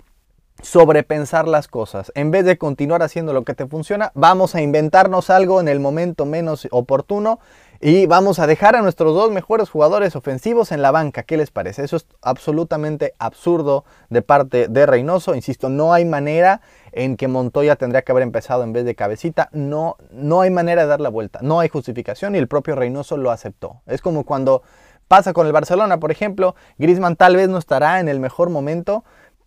sobrepensar 0.61 1.47
las 1.47 1.67
cosas. 1.67 2.11
En 2.15 2.31
vez 2.31 2.45
de 2.45 2.57
continuar 2.57 3.03
haciendo 3.03 3.33
lo 3.33 3.43
que 3.43 3.53
te 3.53 3.67
funciona, 3.67 4.11
vamos 4.15 4.55
a 4.55 4.61
inventarnos 4.61 5.29
algo 5.29 5.59
en 5.59 5.67
el 5.67 5.79
momento 5.79 6.25
menos 6.25 6.67
oportuno 6.71 7.39
y 7.87 8.07
vamos 8.07 8.39
a 8.39 8.47
dejar 8.47 8.75
a 8.75 8.81
nuestros 8.81 9.13
dos 9.13 9.29
mejores 9.29 9.69
jugadores 9.69 10.15
ofensivos 10.15 10.71
en 10.71 10.81
la 10.81 10.89
banca. 10.89 11.21
¿Qué 11.21 11.37
les 11.37 11.51
parece? 11.51 11.83
Eso 11.83 11.97
es 11.97 12.07
absolutamente 12.23 13.13
absurdo 13.19 13.85
de 14.09 14.23
parte 14.23 14.67
de 14.67 14.87
Reynoso. 14.87 15.35
Insisto, 15.35 15.69
no 15.69 15.93
hay 15.93 16.03
manera 16.03 16.61
en 16.93 17.15
que 17.15 17.27
Montoya 17.27 17.75
tendría 17.75 18.01
que 18.01 18.11
haber 18.11 18.23
empezado 18.23 18.63
en 18.63 18.73
vez 18.73 18.85
de 18.85 18.95
cabecita. 18.95 19.49
No, 19.51 19.97
no 20.09 20.41
hay 20.41 20.49
manera 20.49 20.81
de 20.81 20.87
dar 20.87 20.99
la 20.99 21.09
vuelta. 21.09 21.41
No 21.43 21.59
hay 21.59 21.69
justificación 21.69 22.33
y 22.33 22.39
el 22.39 22.47
propio 22.47 22.73
Reynoso 22.73 23.17
lo 23.17 23.29
aceptó. 23.29 23.83
Es 23.85 24.01
como 24.01 24.23
cuando 24.23 24.63
pasa 25.07 25.33
con 25.33 25.45
el 25.45 25.53
Barcelona, 25.53 25.99
por 25.99 26.09
ejemplo. 26.09 26.55
Grisman 26.79 27.15
tal 27.15 27.35
vez 27.35 27.49
no 27.49 27.59
estará 27.59 27.99
en 27.99 28.07
el 28.07 28.19
mejor 28.19 28.49
momento 28.49 29.03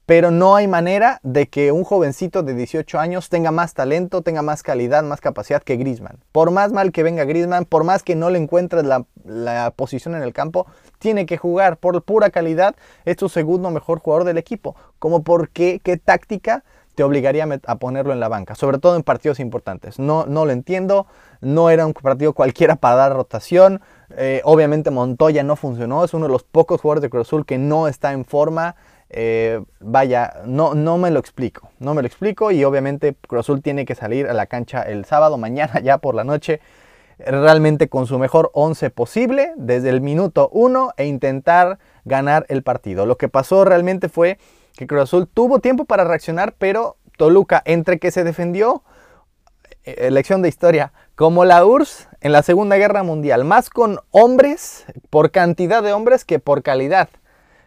pero 0.09 0.31
no 0.31 0.57
hay 0.57 0.67
manera 0.69 1.21
de 1.23 1.49
que 1.49 1.71
un 1.71 1.85
jovencito 1.85 2.43
de 2.43 2.55
18 2.55 2.99
años 2.99 3.29
tenga 3.29 3.51
más 3.51 3.75
talento, 3.75 4.23
tenga 4.23 4.41
más 4.41 4.63
calidad, 4.63 5.03
más 5.03 5.21
capacidad 5.21 5.63
que 5.63 5.77
Grisman. 5.77 6.17
Por 6.33 6.51
más 6.51 6.73
mal 6.73 6.93
que 6.93 7.03
venga 7.03 7.27
Grisman, 7.27 7.67
por 7.67 7.85
más 7.85 8.03
que 8.03 8.17
no 8.17 8.31
le 8.31 8.39
encuentres 8.39 8.87
la, 8.87 9.05
posición 9.77 10.15
en 10.15 10.23
el 10.23 10.33
campo, 10.33 10.67
tiene 10.99 11.27
que 11.27 11.37
jugar 11.37 11.77
por 11.77 12.03
pura 12.03 12.31
calidad. 12.31 12.75
Es 13.05 13.19
tu 13.19 13.29
segundo 13.29 13.71
mejor 13.71 13.99
jugador 13.99 14.25
del 14.25 14.39
equipo. 14.39 14.77
Como 14.99 15.23
por 15.23 15.51
qué, 15.51 15.79
qué 15.85 15.99
táctica 15.99 16.65
te 16.95 17.05
obligaría 17.05 17.47
a 17.67 17.77
ponerlo 17.77 18.15
en 18.15 18.19
la 18.19 18.29
banca, 18.29 18.55
sobre 18.55 18.79
todo 18.79 18.97
en 18.97 19.03
partidos 19.03 19.41
importantes. 19.41 19.99
No, 19.99 20.25
no 20.25 20.47
lo 20.47 20.53
entiendo, 20.53 21.07
no 21.43 21.69
era 21.69 21.85
un 21.85 21.93
partido 21.93 22.33
cualquiera 22.33 22.77
para 22.77 22.97
dar 22.97 23.13
rotación. 23.13 23.83
Eh, 24.17 24.41
obviamente 24.45 24.91
Montoya 24.91 25.43
no 25.43 25.55
funcionó, 25.55 26.03
es 26.03 26.15
uno 26.15 26.27
de 26.27 26.33
los 26.33 26.45
pocos 26.45 26.81
jugadores 26.81 27.03
de 27.03 27.11
Cruz 27.11 27.29
Azul 27.29 27.45
que 27.45 27.59
no 27.59 27.89
está 27.89 28.13
en 28.13 28.25
forma. 28.25 28.75
Eh, 29.11 29.63
vaya, 29.81 30.43
no, 30.45 30.75
no 30.75 30.99
me 30.99 31.11
lo 31.11 31.19
explico, 31.19 31.71
no 31.79 31.95
me 31.95 32.03
lo 32.03 32.07
explico 32.07 32.51
y 32.51 32.63
obviamente 32.65 33.17
Cruz 33.27 33.41
Azul 33.41 33.63
tiene 33.63 33.87
que 33.87 33.95
salir 33.95 34.27
a 34.27 34.35
la 34.35 34.47
cancha 34.47 34.83
el 34.83 35.07
sábado, 35.07 35.39
mañana 35.39 35.81
ya 35.81 35.99
por 35.99 36.15
la 36.15 36.25
noche, 36.25 36.61
realmente 37.19 37.89
con 37.89 38.07
su 38.07 38.19
mejor 38.19 38.51
11 38.53 38.91
posible 38.91 39.53
desde 39.57 39.89
el 39.89 40.01
minuto 40.01 40.51
1 40.53 40.93
e 40.97 41.07
intentar 41.07 41.79
ganar 42.05 42.45
el 42.49 42.63
partido. 42.63 43.07
Lo 43.07 43.17
que 43.17 43.29
pasó 43.29 43.65
realmente 43.65 44.09
fue 44.09 44.39
que 44.77 44.87
Cruz 44.87 45.03
Azul 45.03 45.27
tuvo 45.27 45.59
tiempo 45.59 45.85
para 45.85 46.05
reaccionar, 46.05 46.55
pero 46.59 46.97
Toluca, 47.17 47.63
entre 47.65 47.99
que 47.99 48.11
se 48.11 48.25
defendió, 48.25 48.85
eh, 49.85 50.07
elección 50.07 50.43
de 50.43 50.49
historia, 50.49 50.93
como 51.17 51.45
la 51.45 51.65
URSS 51.65 52.09
en 52.21 52.33
la 52.33 52.43
Segunda 52.43 52.77
Guerra 52.77 53.03
Mundial, 53.03 53.45
más 53.45 53.71
con 53.71 53.99
hombres, 54.11 54.85
por 55.11 55.31
cantidad 55.31 55.83
de 55.83 55.93
hombres 55.93 56.25
que 56.25 56.39
por 56.39 56.63
calidad. 56.63 57.09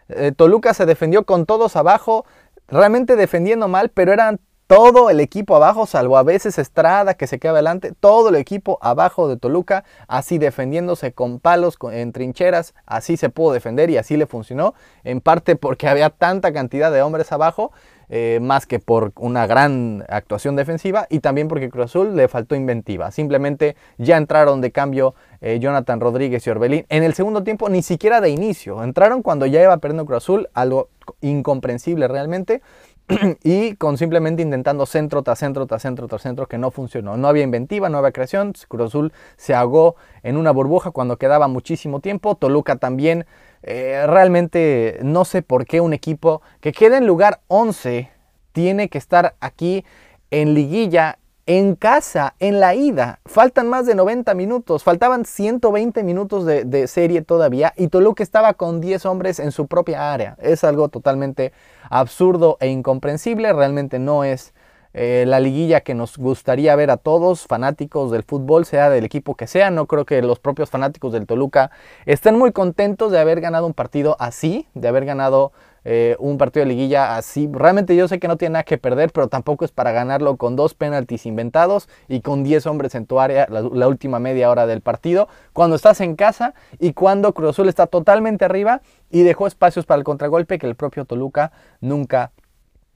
Eh, 0.08 0.32
Toluca 0.34 0.74
se 0.74 0.86
defendió 0.86 1.24
con 1.24 1.46
todos 1.46 1.76
abajo, 1.76 2.24
realmente 2.68 3.16
defendiendo 3.16 3.68
mal, 3.68 3.90
pero 3.90 4.12
eran 4.12 4.40
todo 4.66 5.10
el 5.10 5.20
equipo 5.20 5.54
abajo, 5.54 5.84
salvo 5.84 6.16
a 6.16 6.22
veces 6.22 6.58
Estrada 6.58 7.12
que 7.12 7.26
se 7.26 7.38
queda 7.38 7.52
adelante, 7.52 7.92
todo 8.00 8.30
el 8.30 8.36
equipo 8.36 8.78
abajo 8.80 9.28
de 9.28 9.36
Toluca, 9.36 9.84
así 10.08 10.38
defendiéndose 10.38 11.12
con 11.12 11.40
palos, 11.40 11.76
en 11.92 12.12
trincheras, 12.12 12.72
así 12.86 13.18
se 13.18 13.28
pudo 13.28 13.52
defender 13.52 13.90
y 13.90 13.98
así 13.98 14.16
le 14.16 14.26
funcionó, 14.26 14.72
en 15.04 15.20
parte 15.20 15.56
porque 15.56 15.88
había 15.88 16.08
tanta 16.08 16.54
cantidad 16.54 16.90
de 16.90 17.02
hombres 17.02 17.32
abajo, 17.32 17.72
eh, 18.14 18.40
más 18.42 18.66
que 18.66 18.78
por 18.78 19.12
una 19.16 19.46
gran 19.46 20.04
actuación 20.06 20.54
defensiva 20.54 21.06
y 21.08 21.20
también 21.20 21.48
porque 21.48 21.70
Cruz 21.70 21.86
Azul 21.86 22.14
le 22.14 22.28
faltó 22.28 22.54
inventiva. 22.54 23.10
Simplemente 23.10 23.74
ya 23.96 24.18
entraron 24.18 24.60
de 24.60 24.70
cambio 24.70 25.14
eh, 25.40 25.58
Jonathan 25.60 25.98
Rodríguez 25.98 26.46
y 26.46 26.50
Orbelín. 26.50 26.84
En 26.90 27.04
el 27.04 27.14
segundo 27.14 27.42
tiempo 27.42 27.70
ni 27.70 27.80
siquiera 27.80 28.20
de 28.20 28.28
inicio, 28.28 28.84
entraron 28.84 29.22
cuando 29.22 29.46
ya 29.46 29.62
iba 29.62 29.74
perdiendo 29.78 30.04
Cruz 30.04 30.18
Azul, 30.18 30.50
algo 30.52 30.90
incomprensible 31.22 32.06
realmente. 32.06 32.60
y 33.42 33.76
con 33.76 33.96
simplemente 33.96 34.42
intentando 34.42 34.84
centro 34.84 35.22
tras 35.22 35.38
centro 35.38 35.66
tras 35.66 35.80
centro 35.80 36.06
tras 36.06 36.20
centro 36.20 36.46
que 36.46 36.58
no 36.58 36.70
funcionó. 36.70 37.16
No 37.16 37.28
había 37.28 37.44
inventiva, 37.44 37.88
no 37.88 37.96
había 37.96 38.12
creación. 38.12 38.52
Cruz 38.68 38.88
Azul 38.88 39.12
se 39.38 39.54
ahogó 39.54 39.96
en 40.22 40.36
una 40.36 40.50
burbuja 40.50 40.90
cuando 40.90 41.16
quedaba 41.16 41.48
muchísimo 41.48 42.00
tiempo. 42.00 42.34
Toluca 42.34 42.76
también. 42.76 43.24
Eh, 43.62 44.04
realmente 44.06 44.98
no 45.02 45.24
sé 45.24 45.42
por 45.42 45.66
qué 45.66 45.80
un 45.80 45.92
equipo 45.92 46.42
que 46.60 46.72
queda 46.72 46.98
en 46.98 47.06
lugar 47.06 47.40
11 47.48 48.10
tiene 48.52 48.88
que 48.88 48.98
estar 48.98 49.34
aquí 49.40 49.84
en 50.30 50.54
liguilla 50.54 51.18
en 51.46 51.74
casa, 51.74 52.34
en 52.38 52.60
la 52.60 52.74
ida. 52.74 53.20
Faltan 53.24 53.68
más 53.68 53.86
de 53.86 53.94
90 53.94 54.34
minutos, 54.34 54.84
faltaban 54.84 55.24
120 55.24 56.02
minutos 56.04 56.46
de, 56.46 56.86
serie 56.86 57.22
todavía 57.22 57.72
y 57.76 57.88
Toluca 57.88 58.22
estaba 58.22 58.54
con 58.54 58.80
10 58.80 59.06
hombres 59.06 59.38
en 59.38 59.50
su 59.50 59.66
propia 59.66 60.12
área. 60.12 60.36
Es 60.40 60.64
algo 60.64 60.88
totalmente 60.88 61.52
absurdo 61.90 62.58
e 62.60 62.68
incomprensible, 62.68 63.52
realmente 63.52 63.98
no 63.98 64.24
es 64.24 64.54
eh, 64.94 65.24
la 65.26 65.40
liguilla 65.40 65.80
que 65.80 65.94
nos 65.94 66.18
gustaría 66.18 66.76
ver 66.76 66.90
a 66.90 66.96
todos, 66.96 67.46
fanáticos 67.46 68.10
del 68.10 68.22
fútbol, 68.22 68.64
sea 68.64 68.90
del 68.90 69.04
equipo 69.04 69.34
que 69.34 69.46
sea. 69.46 69.70
No 69.70 69.86
creo 69.86 70.04
que 70.04 70.20
los 70.22 70.38
propios 70.38 70.70
fanáticos 70.70 71.12
del 71.12 71.26
Toluca 71.26 71.70
estén 72.06 72.38
muy 72.38 72.52
contentos 72.52 73.10
de 73.12 73.18
haber 73.18 73.40
ganado 73.40 73.66
un 73.66 73.74
partido 73.74 74.16
así, 74.18 74.66
de 74.74 74.88
haber 74.88 75.04
ganado 75.04 75.52
eh, 75.84 76.14
un 76.18 76.38
partido 76.38 76.64
de 76.64 76.68
liguilla 76.68 77.16
así. 77.16 77.48
Realmente 77.52 77.96
yo 77.96 78.06
sé 78.06 78.20
que 78.20 78.28
no 78.28 78.36
tiene 78.36 78.54
nada 78.54 78.62
que 78.64 78.78
perder, 78.78 79.10
pero 79.12 79.28
tampoco 79.28 79.64
es 79.64 79.72
para 79.72 79.92
ganarlo 79.92 80.36
con 80.36 80.54
dos 80.54 80.74
penaltis 80.74 81.26
inventados 81.26 81.88
y 82.08 82.20
con 82.20 82.44
10 82.44 82.66
hombres 82.66 82.94
en 82.94 83.06
tu 83.06 83.18
área 83.18 83.46
la, 83.48 83.88
última 83.88 84.18
media 84.18 84.50
hora 84.50 84.66
del 84.66 84.80
partido. 84.80 85.28
Cuando 85.52 85.76
estás 85.76 86.00
en 86.00 86.14
casa 86.14 86.54
y 86.78 86.92
cuando 86.92 87.34
Cruz 87.34 87.50
Azul 87.50 87.68
está 87.68 87.86
totalmente 87.86 88.44
arriba 88.44 88.80
y 89.10 89.22
dejó 89.22 89.46
espacios 89.46 89.84
para 89.84 89.98
el 89.98 90.04
contragolpe 90.04 90.58
que 90.58 90.66
el 90.66 90.76
propio 90.76 91.04
Toluca 91.04 91.52
nunca 91.80 92.30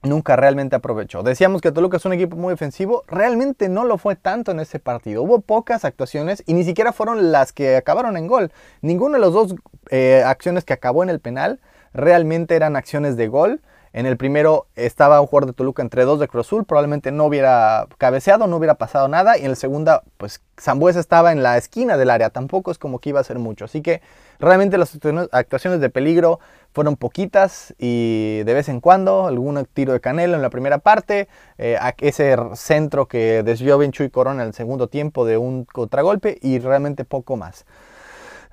nunca 0.03 0.35
realmente 0.35 0.75
aprovechó. 0.75 1.23
Decíamos 1.23 1.61
que 1.61 1.71
Toluca 1.71 1.97
es 1.97 2.05
un 2.05 2.13
equipo 2.13 2.35
muy 2.35 2.51
defensivo, 2.51 3.03
realmente 3.07 3.69
no 3.69 3.83
lo 3.83 3.97
fue 3.97 4.15
tanto 4.15 4.51
en 4.51 4.59
ese 4.59 4.79
partido. 4.79 5.23
Hubo 5.23 5.41
pocas 5.41 5.85
actuaciones 5.85 6.43
y 6.45 6.53
ni 6.53 6.63
siquiera 6.63 6.93
fueron 6.93 7.31
las 7.31 7.51
que 7.51 7.75
acabaron 7.75 8.17
en 8.17 8.27
gol. 8.27 8.51
Ninguno 8.81 9.15
de 9.15 9.19
los 9.19 9.33
dos 9.33 9.55
eh, 9.89 10.23
acciones 10.25 10.63
que 10.63 10.73
acabó 10.73 11.03
en 11.03 11.09
el 11.09 11.19
penal 11.19 11.59
realmente 11.93 12.55
eran 12.55 12.75
acciones 12.75 13.17
de 13.17 13.27
gol. 13.27 13.61
En 13.93 14.05
el 14.05 14.17
primero 14.17 14.67
estaba 14.75 15.19
un 15.21 15.27
jugador 15.27 15.47
de 15.47 15.53
Toluca 15.53 15.81
entre 15.81 16.03
dos 16.03 16.19
de 16.19 16.27
Cruz 16.27 16.45
Azul, 16.45 16.65
probablemente 16.65 17.11
no 17.11 17.25
hubiera 17.25 17.87
cabeceado, 17.97 18.45
no 18.45 18.57
hubiera 18.57 18.75
pasado 18.75 19.07
nada. 19.07 19.37
Y 19.37 19.45
en 19.45 19.51
el 19.51 19.55
segundo, 19.55 20.03
pues 20.17 20.41
Zambuesa 20.59 20.99
estaba 20.99 21.31
en 21.31 21.41
la 21.41 21.57
esquina 21.57 21.97
del 21.97 22.11
área, 22.11 22.29
tampoco 22.29 22.69
es 22.69 22.77
como 22.77 22.99
que 22.99 23.09
iba 23.09 23.19
a 23.19 23.23
ser 23.23 23.39
mucho. 23.39 23.65
Así 23.65 23.81
que 23.81 24.01
realmente 24.39 24.77
las 24.77 24.95
actuaciones 25.31 25.79
de 25.79 25.89
peligro 25.89 26.39
fueron 26.77 26.95
poquitas 26.95 27.73
y 27.79 28.43
de 28.43 28.53
vez 28.53 28.69
en 28.69 28.81
cuando 28.81 29.25
algún 29.25 29.67
tiro 29.73 29.93
de 29.93 29.99
Canelo 29.99 30.35
en 30.35 30.43
la 30.43 30.51
primera 30.51 30.77
parte, 30.77 31.27
eh, 31.57 31.75
ese 31.97 32.37
centro 32.53 33.07
que 33.07 33.41
desvió 33.41 33.79
Ben 33.79 33.91
Chuy 33.91 34.11
Corona 34.11 34.43
en 34.43 34.49
el 34.49 34.53
segundo 34.53 34.87
tiempo 34.87 35.25
de 35.25 35.37
un 35.37 35.65
contragolpe 35.65 36.37
y 36.39 36.59
realmente 36.59 37.03
poco 37.03 37.35
más. 37.35 37.65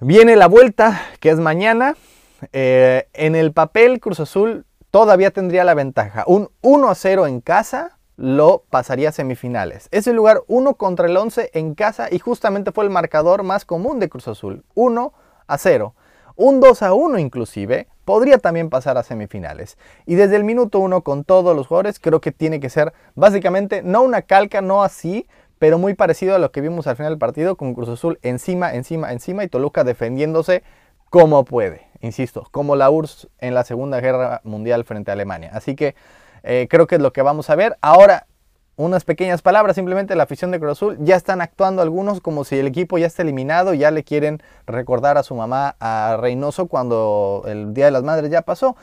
Viene 0.01 0.37
la 0.37 0.49
vuelta, 0.49 1.03
que 1.21 1.29
es 1.29 1.37
mañana. 1.37 1.97
Eh, 2.55 3.09
en 3.13 3.37
el 3.37 3.53
papel, 3.53 4.01
Cruz 4.01 4.21
Azul 4.21 4.65
todavía 4.91 5.31
tendría 5.31 5.63
la 5.63 5.75
ventaja. 5.75 6.25
Un 6.27 6.49
1 6.63 6.89
a 6.89 6.95
0 6.95 7.27
en 7.27 7.43
casa 7.43 7.99
lo 8.17 8.65
pasaría 8.71 9.11
a 9.11 9.13
semifinales. 9.13 9.89
Es 9.91 10.07
el 10.07 10.17
lugar 10.17 10.45
1 10.47 10.77
contra 10.77 11.09
el 11.09 11.17
11 11.19 11.51
en 11.53 11.75
casa 11.75 12.09
y 12.11 12.21
justamente 12.21 12.73
fue 12.73 12.85
el 12.85 12.91
marcador 12.91 13.43
más 13.43 13.67
común 13.67 14.01
de 14.01 14.09
Cruz 14.09 14.29
Azul. 14.29 14.65
1 14.75 15.13
a 15.47 15.59
0. 15.59 15.95
Un 16.37 16.61
2 16.61 16.83
a 16.83 16.95
1 16.95 17.19
inclusive 17.19 17.89
podría 18.05 18.39
también 18.39 18.71
pasar 18.71 18.99
a 18.99 19.03
semifinales. 19.03 19.79
Y 20.07 20.15
desde 20.15 20.37
el 20.37 20.45
minuto 20.45 20.79
1 20.79 21.03
con 21.03 21.25
todos 21.25 21.57
los 21.57 21.67
jugadores 21.67 21.99
creo 21.99 22.21
que 22.21 22.33
tiene 22.33 22.61
que 22.61 22.71
ser 22.71 22.93
básicamente 23.15 23.83
no 23.83 24.03
una 24.03 24.23
calca, 24.23 24.61
no 24.61 24.83
así, 24.83 25.27
pero 25.59 25.79
muy 25.79 25.95
parecido 25.95 26.35
a 26.35 26.39
lo 26.39 26.53
que 26.53 26.61
vimos 26.61 26.87
al 26.87 26.97
final 26.97 27.13
del 27.13 27.19
partido 27.19 27.57
con 27.57 27.75
Cruz 27.75 27.89
Azul 27.89 28.19
encima, 28.23 28.75
encima, 28.75 29.13
encima 29.13 29.45
y 29.45 29.49
Toluca 29.49 29.85
defendiéndose 29.85 30.63
como 31.11 31.45
puede, 31.45 31.87
insisto, 32.01 32.49
como 32.51 32.75
la 32.77 32.91
URSS 32.91 33.29
en 33.39 33.55
la 33.55 33.65
Segunda 33.65 34.01
Guerra 34.01 34.41
Mundial 34.43 34.85
frente 34.85 35.11
a 35.11 35.15
Alemania. 35.15 35.51
Así 35.55 35.77
que 35.77 35.95
eh, 36.43 36.67
creo 36.69 36.87
que 36.87 36.97
es 36.97 37.01
lo 37.01 37.13
que 37.13 37.23
vamos 37.23 37.51
a 37.51 37.55
ver. 37.55 37.77
Ahora, 37.81 38.27
unas 38.77 39.05
pequeñas 39.05 39.43
palabras, 39.43 39.77
simplemente 39.77 40.17
la 40.17 40.25
afición 40.25 40.51
de 40.51 40.59
Cruz 40.59 40.73
Azul, 40.73 40.97
ya 41.01 41.17
están 41.17 41.41
actuando 41.41 41.83
algunos 41.83 42.21
como 42.21 42.45
si 42.45 42.59
el 42.59 42.67
equipo 42.67 42.99
ya 42.99 43.07
está 43.07 43.23
eliminado, 43.23 43.73
ya 43.75 43.91
le 43.91 44.03
quieren 44.03 44.43
recordar 44.67 45.17
a 45.17 45.23
su 45.23 45.35
mamá, 45.35 45.77
a 45.79 46.17
Reynoso, 46.21 46.67
cuando 46.67 47.45
el 47.47 47.73
Día 47.73 47.87
de 47.87 47.91
las 47.93 48.03
Madres 48.03 48.31
ya 48.31 48.43
pasó. 48.43 48.77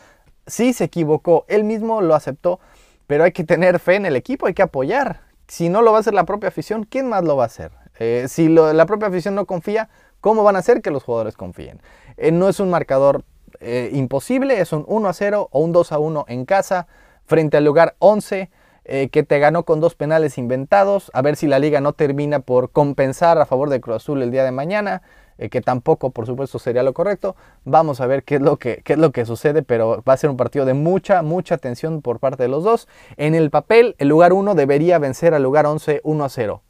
Sí 0.47 0.73
se 0.73 0.85
equivocó, 0.85 1.45
él 1.47 1.63
mismo 1.63 2.01
lo 2.01 2.15
aceptó, 2.15 2.59
pero 3.07 3.25
hay 3.25 3.31
que 3.31 3.43
tener 3.43 3.79
fe 3.79 3.95
en 3.95 4.05
el 4.05 4.15
equipo, 4.15 4.47
hay 4.47 4.53
que 4.53 4.61
apoyar. 4.61 5.21
Si 5.47 5.67
no 5.67 5.81
lo 5.81 5.91
va 5.91 5.97
a 5.97 6.01
hacer 6.01 6.13
la 6.13 6.23
propia 6.23 6.47
afición, 6.47 6.85
¿quién 6.85 7.09
más 7.09 7.23
lo 7.25 7.35
va 7.35 7.43
a 7.43 7.47
hacer? 7.47 7.71
Eh, 7.99 8.25
si 8.29 8.47
la 8.47 8.85
propia 8.85 9.09
afición 9.09 9.35
no 9.35 9.45
confía, 9.45 9.89
¿cómo 10.21 10.43
van 10.43 10.55
a 10.55 10.59
hacer 10.59 10.81
que 10.81 10.91
los 10.91 11.03
jugadores 11.03 11.35
confíen? 11.35 11.81
Eh, 12.15 12.31
no 12.31 12.47
es 12.47 12.61
un 12.61 12.69
marcador 12.69 13.25
eh, 13.59 13.89
imposible, 13.93 14.61
es 14.61 14.71
un 14.71 14.85
1 14.87 15.09
a 15.09 15.13
0 15.13 15.49
o 15.51 15.59
un 15.59 15.73
2 15.73 15.91
a 15.91 15.99
1 15.99 16.25
en 16.29 16.45
casa 16.45 16.87
frente 17.25 17.57
al 17.57 17.65
lugar 17.65 17.95
11 17.99 18.49
eh, 18.85 19.09
que 19.09 19.23
te 19.23 19.39
ganó 19.39 19.63
con 19.63 19.79
dos 19.79 19.95
penales 19.95 20.37
inventados. 20.37 21.11
A 21.13 21.21
ver 21.21 21.35
si 21.35 21.47
la 21.47 21.59
liga 21.59 21.81
no 21.81 21.93
termina 21.93 22.39
por 22.39 22.71
compensar 22.71 23.37
a 23.37 23.45
favor 23.45 23.69
de 23.69 23.81
Cruz 23.81 23.97
Azul 23.97 24.21
el 24.21 24.31
día 24.31 24.43
de 24.43 24.51
mañana, 24.51 25.01
que 25.49 25.61
tampoco 25.61 26.11
por 26.11 26.27
supuesto 26.27 26.59
sería 26.59 26.83
lo 26.83 26.93
correcto. 26.93 27.35
Vamos 27.65 27.99
a 27.99 28.05
ver 28.05 28.23
qué 28.23 28.35
es, 28.35 28.41
lo 28.41 28.57
que, 28.57 28.83
qué 28.83 28.93
es 28.93 28.99
lo 28.99 29.11
que 29.11 29.25
sucede, 29.25 29.63
pero 29.63 30.03
va 30.07 30.13
a 30.13 30.17
ser 30.17 30.29
un 30.29 30.37
partido 30.37 30.65
de 30.65 30.75
mucha, 30.75 31.23
mucha 31.23 31.57
tensión 31.57 32.03
por 32.03 32.19
parte 32.19 32.43
de 32.43 32.49
los 32.49 32.63
dos. 32.63 32.87
En 33.17 33.33
el 33.33 33.49
papel, 33.49 33.95
el 33.97 34.07
lugar 34.07 34.33
1 34.33 34.53
debería 34.53 34.99
vencer 34.99 35.33
al 35.33 35.41
lugar 35.41 35.65
11 35.65 36.01
1 36.03 36.23
a 36.23 36.29
0. 36.29 36.61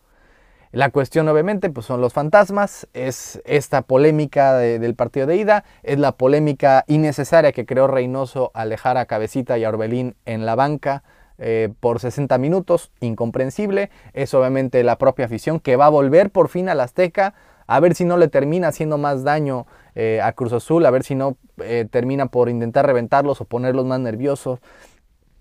La 0.74 0.90
cuestión 0.90 1.28
obviamente 1.28 1.70
pues 1.70 1.86
son 1.86 2.00
los 2.00 2.14
fantasmas, 2.14 2.88
es 2.94 3.42
esta 3.44 3.82
polémica 3.82 4.54
del 4.54 4.96
partido 4.96 5.28
de 5.28 5.36
ida, 5.36 5.66
es 5.84 6.00
la 6.00 6.14
polémica 6.14 6.86
innecesaria 6.88 7.52
que 7.52 7.66
creó 7.66 7.88
Reynoso 7.88 8.52
al 8.54 8.70
dejar 8.70 8.96
a 8.96 9.06
Cabecita 9.06 9.58
y 9.58 9.66
a 9.66 9.70
Orbelín 9.70 10.16
en 10.26 10.46
la 10.46 10.56
banca 10.56 11.04
eh, 11.44 11.74
por 11.80 12.00
60 12.00 12.38
minutos, 12.38 12.92
incomprensible, 13.00 13.90
es 14.14 14.32
obviamente 14.36 14.84
la 14.84 15.00
propia 15.00 15.26
afición 15.26 15.60
que 15.60 15.76
va 15.76 15.88
a 15.88 15.90
volver 15.90 16.30
por 16.30 16.50
fin 16.50 16.70
al 16.70 16.80
Azteca, 16.80 17.34
a 17.66 17.80
ver 17.80 17.96
si 17.96 18.06
no 18.06 18.18
le 18.18 18.28
termina 18.28 18.68
haciendo 18.68 19.00
más 19.00 19.24
daño 19.24 19.66
eh, 19.96 20.22
a 20.22 20.34
Cruz 20.34 20.54
Azul, 20.54 20.86
a 20.86 20.92
ver 20.92 21.04
si 21.04 21.16
no 21.16 21.38
eh, 21.64 21.88
termina 21.90 22.28
por 22.28 22.48
intentar 22.48 22.86
reventarlos 22.86 23.42
o 23.42 23.46
ponerlos 23.46 23.88
más 23.88 24.00
nerviosos. 24.00 24.60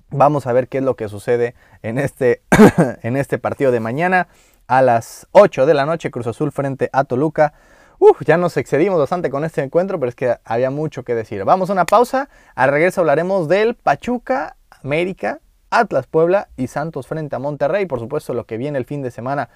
Vamos 0.09 0.47
a 0.47 0.55
ver 0.55 0.69
qué 0.69 0.79
es 0.79 0.85
lo 0.85 0.97
que 0.97 1.07
sucede 1.11 1.55
en 1.83 1.99
este, 1.99 2.41
en 3.03 3.19
este 3.19 3.37
partido 3.37 3.71
de 3.71 3.81
mañana 3.81 4.29
a 4.69 4.81
las 4.81 5.29
8 5.33 5.67
de 5.67 5.75
la 5.75 5.85
noche, 5.85 6.11
Cruz 6.11 6.27
Azul 6.27 6.51
frente 6.51 6.89
a 6.95 7.05
Toluca. 7.05 7.53
Uf, 7.99 8.23
ya 8.25 8.39
nos 8.39 8.57
excedimos 8.57 8.99
bastante 8.99 9.29
con 9.29 9.45
este 9.45 9.63
encuentro, 9.63 10.01
pero 10.01 10.09
es 10.09 10.15
que 10.15 10.39
había 10.47 10.71
mucho 10.71 11.03
que 11.03 11.15
decir. 11.15 11.45
Vamos 11.45 11.69
a 11.69 11.75
una 11.75 11.85
pausa. 11.85 12.31
Al 12.55 12.71
regreso 12.71 13.03
hablaremos 13.03 13.49
del 13.49 13.75
Pachuca 13.75 14.57
América 14.83 15.41
Atlas 15.71 16.07
Puebla 16.07 16.49
y 16.57 16.67
Santos 16.67 17.07
frente 17.07 17.37
a 17.37 17.39
Monterrey. 17.39 17.87
Por 17.87 18.01
supuesto, 18.01 18.35
lo 18.35 18.45
que 18.45 18.57
viene 18.57 18.79
el 18.79 18.85
fin 18.85 19.03
de 19.03 19.11
semana. 19.11 19.49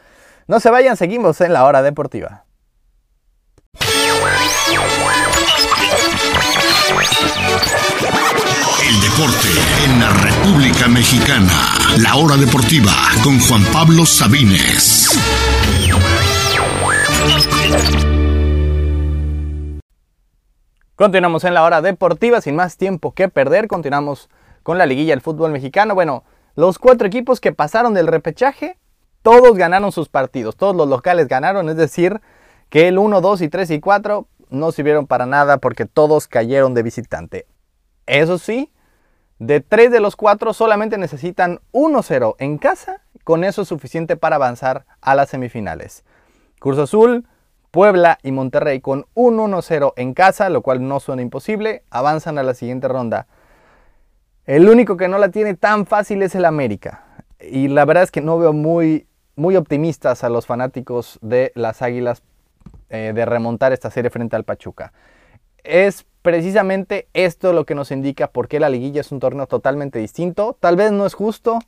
No 0.47 0.61
se 0.61 0.71
vayan, 0.71 0.97
seguimos 0.97 1.41
en 1.41 1.53
la 1.53 1.65
hora 1.65 1.83
deportiva. 1.83 2.45
El 8.83 9.01
deporte 9.01 9.49
en 9.85 10.01
la 10.01 10.11
República 10.11 10.89
Mexicana. 10.89 11.51
La 11.99 12.17
hora 12.17 12.37
deportiva 12.37 12.93
con 13.23 13.41
Juan 13.41 13.63
Pablo 13.73 14.05
Sabines. 14.07 15.11
Continuamos 20.97 21.43
en 21.45 21.55
la 21.55 21.65
hora 21.65 21.83
deportiva, 21.83 22.41
sin 22.41 22.55
más 22.55 22.77
tiempo 22.77 23.13
que 23.13 23.29
perder. 23.29 23.67
Continuamos 23.67 24.29
con 24.65 24.79
la 24.79 24.87
liguilla 24.87 25.13
del 25.13 25.21
fútbol 25.21 25.53
mexicano. 25.53 25.95
Bueno, 25.95 26.25
los 26.57 26.81
cuatro 26.81 27.07
equipos 27.07 27.41
que 27.41 27.53
pasaron 27.53 27.95
del 27.95 28.09
repechaje, 28.09 28.79
todos 29.23 29.57
ganaron 29.57 29.93
sus 29.93 30.09
partidos. 30.09 30.57
Todos 30.57 30.75
los 30.75 30.89
locales 30.89 31.29
ganaron, 31.29 31.69
es 31.69 31.77
decir, 31.77 32.21
que 32.71 32.89
el 32.89 32.99
1, 32.99 33.21
2 33.21 33.43
y 33.43 33.49
3 33.49 33.71
y 33.71 33.81
4 33.81 34.27
no 34.51 34.73
sirvieron 34.73 35.07
para 35.07 35.27
nada 35.27 35.59
porque 35.59 35.85
todos 35.85 36.27
cayeron 36.27 36.75
de 36.75 36.83
visitante. 36.83 37.47
Eso 38.07 38.39
sí, 38.39 38.73
de 39.39 39.61
tres 39.61 39.91
de 39.91 40.01
los 40.01 40.17
cuatro 40.17 40.53
solamente 40.53 40.99
necesitan 40.99 41.61
1-0 41.73 42.37
en 42.39 42.59
casa. 42.59 43.03
Con 43.25 43.45
eso 43.45 43.63
es 43.63 43.69
suficiente 43.69 44.17
para 44.17 44.37
avanzar 44.37 44.87
a 45.01 45.15
las 45.15 45.31
semifinales. 45.31 46.05
Cruz 46.61 46.79
Azul, 46.79 47.27
Puebla 47.71 48.19
y 48.23 48.33
Monterrey 48.33 48.81
con 48.81 49.07
un 49.15 49.39
1-0 49.39 49.95
en 49.97 50.15
casa, 50.15 50.49
lo 50.51 50.63
cual 50.63 50.87
no 50.87 51.01
suena 51.01 51.23
imposible, 51.23 51.83
avanzan 51.91 52.39
a 52.39 52.43
la 52.43 52.55
siguiente 52.55 52.87
ronda. 52.87 53.27
El 54.47 54.69
único 54.69 54.97
que 54.97 55.09
no 55.09 55.19
la 55.19 55.31
tiene 55.31 55.55
tan 55.55 55.87
fácil 55.87 56.23
es 56.23 56.35
el 56.35 56.45
América. 56.45 57.05
Y 57.41 57.69
la 57.69 57.85
verdad 57.85 58.05
es 58.05 58.11
que 58.11 58.21
no 58.21 58.39
veo 58.39 58.53
muy, 58.53 59.07
muy 59.37 59.57
optimistas 59.57 60.25
a 60.25 60.29
los 60.29 60.47
fanáticos 60.47 61.19
de 61.23 61.53
las 61.55 61.83
Águilas 61.83 62.23
eh, 62.91 63.13
de 63.15 63.25
remontar 63.25 63.73
esta 63.73 63.91
serie 63.91 64.11
frente 64.11 64.37
al 64.37 64.45
Pachuca. 64.45 64.93
Es 65.63 66.05
precisamente 66.23 67.09
esto 67.15 67.53
lo 67.53 67.65
que 67.65 67.75
nos 67.75 67.91
indica 67.91 68.29
por 68.29 68.49
qué 68.49 68.61
la 68.61 68.69
liguilla 68.69 69.01
es 69.01 69.13
un 69.13 69.21
torneo 69.21 69.47
totalmente 69.47 69.99
distinto. 69.99 70.57
Tal 70.61 70.77
vez 70.77 70.93
no 70.93 71.07
es 71.07 71.15
justo, 71.15 71.59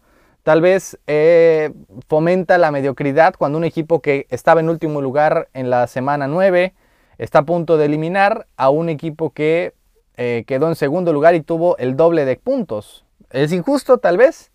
Tal 0.47 0.61
vez 0.61 0.97
eh, 1.09 1.73
fomenta 2.06 2.56
la 2.56 2.71
mediocridad 2.71 3.35
cuando 3.37 3.59
un 3.59 3.64
equipo 3.64 4.00
que 4.00 4.28
estaba 4.30 4.61
en 4.61 4.68
último 4.68 5.00
lugar 5.00 5.49
en 5.54 5.71
la 5.71 5.88
semana 5.88 6.28
9 6.28 6.73
está 7.18 7.40
a 7.40 7.45
punto 7.45 7.76
de 7.76 7.87
eliminar 7.87 8.47
a 8.56 8.71
un 8.71 8.88
equipo 8.88 9.30
que 9.30 9.75
eh, 10.16 10.44
quedó 10.46 10.68
en 10.68 10.76
segundo 10.76 11.12
lugar 11.12 11.35
y 11.35 11.40
tuvo 11.40 11.76
el 11.78 11.96
doble 11.96 12.25
de 12.25 12.37
puntos. 12.37 13.04
Es 13.30 13.52
injusto 13.52 13.99
tal 13.99 14.16
vez, 14.16 14.50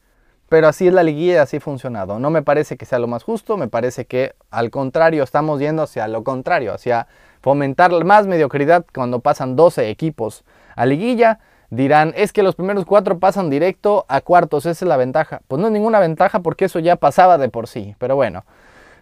pero 0.49 0.67
así 0.67 0.87
es 0.87 0.93
la 0.93 1.03
liguilla 1.03 1.41
así 1.41 1.57
ha 1.57 1.61
funcionado. 1.61 2.19
No 2.19 2.29
me 2.29 2.41
parece 2.41 2.77
que 2.77 2.85
sea 2.85 2.99
lo 2.99 3.07
más 3.07 3.23
justo, 3.23 3.57
me 3.57 3.67
parece 3.67 4.05
que 4.05 4.33
al 4.49 4.69
contrario 4.69 5.23
estamos 5.23 5.59
yendo 5.59 5.83
hacia 5.83 6.07
lo 6.07 6.23
contrario, 6.23 6.73
hacia 6.73 7.07
fomentar 7.41 7.91
más 8.03 8.27
mediocridad 8.27 8.85
cuando 8.93 9.19
pasan 9.19 9.55
12 9.55 9.89
equipos 9.89 10.43
a 10.75 10.85
liguilla 10.85 11.39
dirán, 11.71 12.13
es 12.15 12.33
que 12.33 12.43
los 12.43 12.55
primeros 12.55 12.85
cuatro 12.85 13.17
pasan 13.17 13.49
directo 13.49 14.05
a 14.09 14.21
cuartos, 14.21 14.65
esa 14.65 14.85
es 14.85 14.87
la 14.87 14.97
ventaja. 14.97 15.41
Pues 15.47 15.59
no 15.59 15.67
es 15.67 15.73
ninguna 15.73 15.99
ventaja 15.99 16.41
porque 16.41 16.65
eso 16.65 16.79
ya 16.79 16.97
pasaba 16.97 17.37
de 17.37 17.49
por 17.49 17.67
sí, 17.67 17.95
pero 17.97 18.15
bueno. 18.15 18.43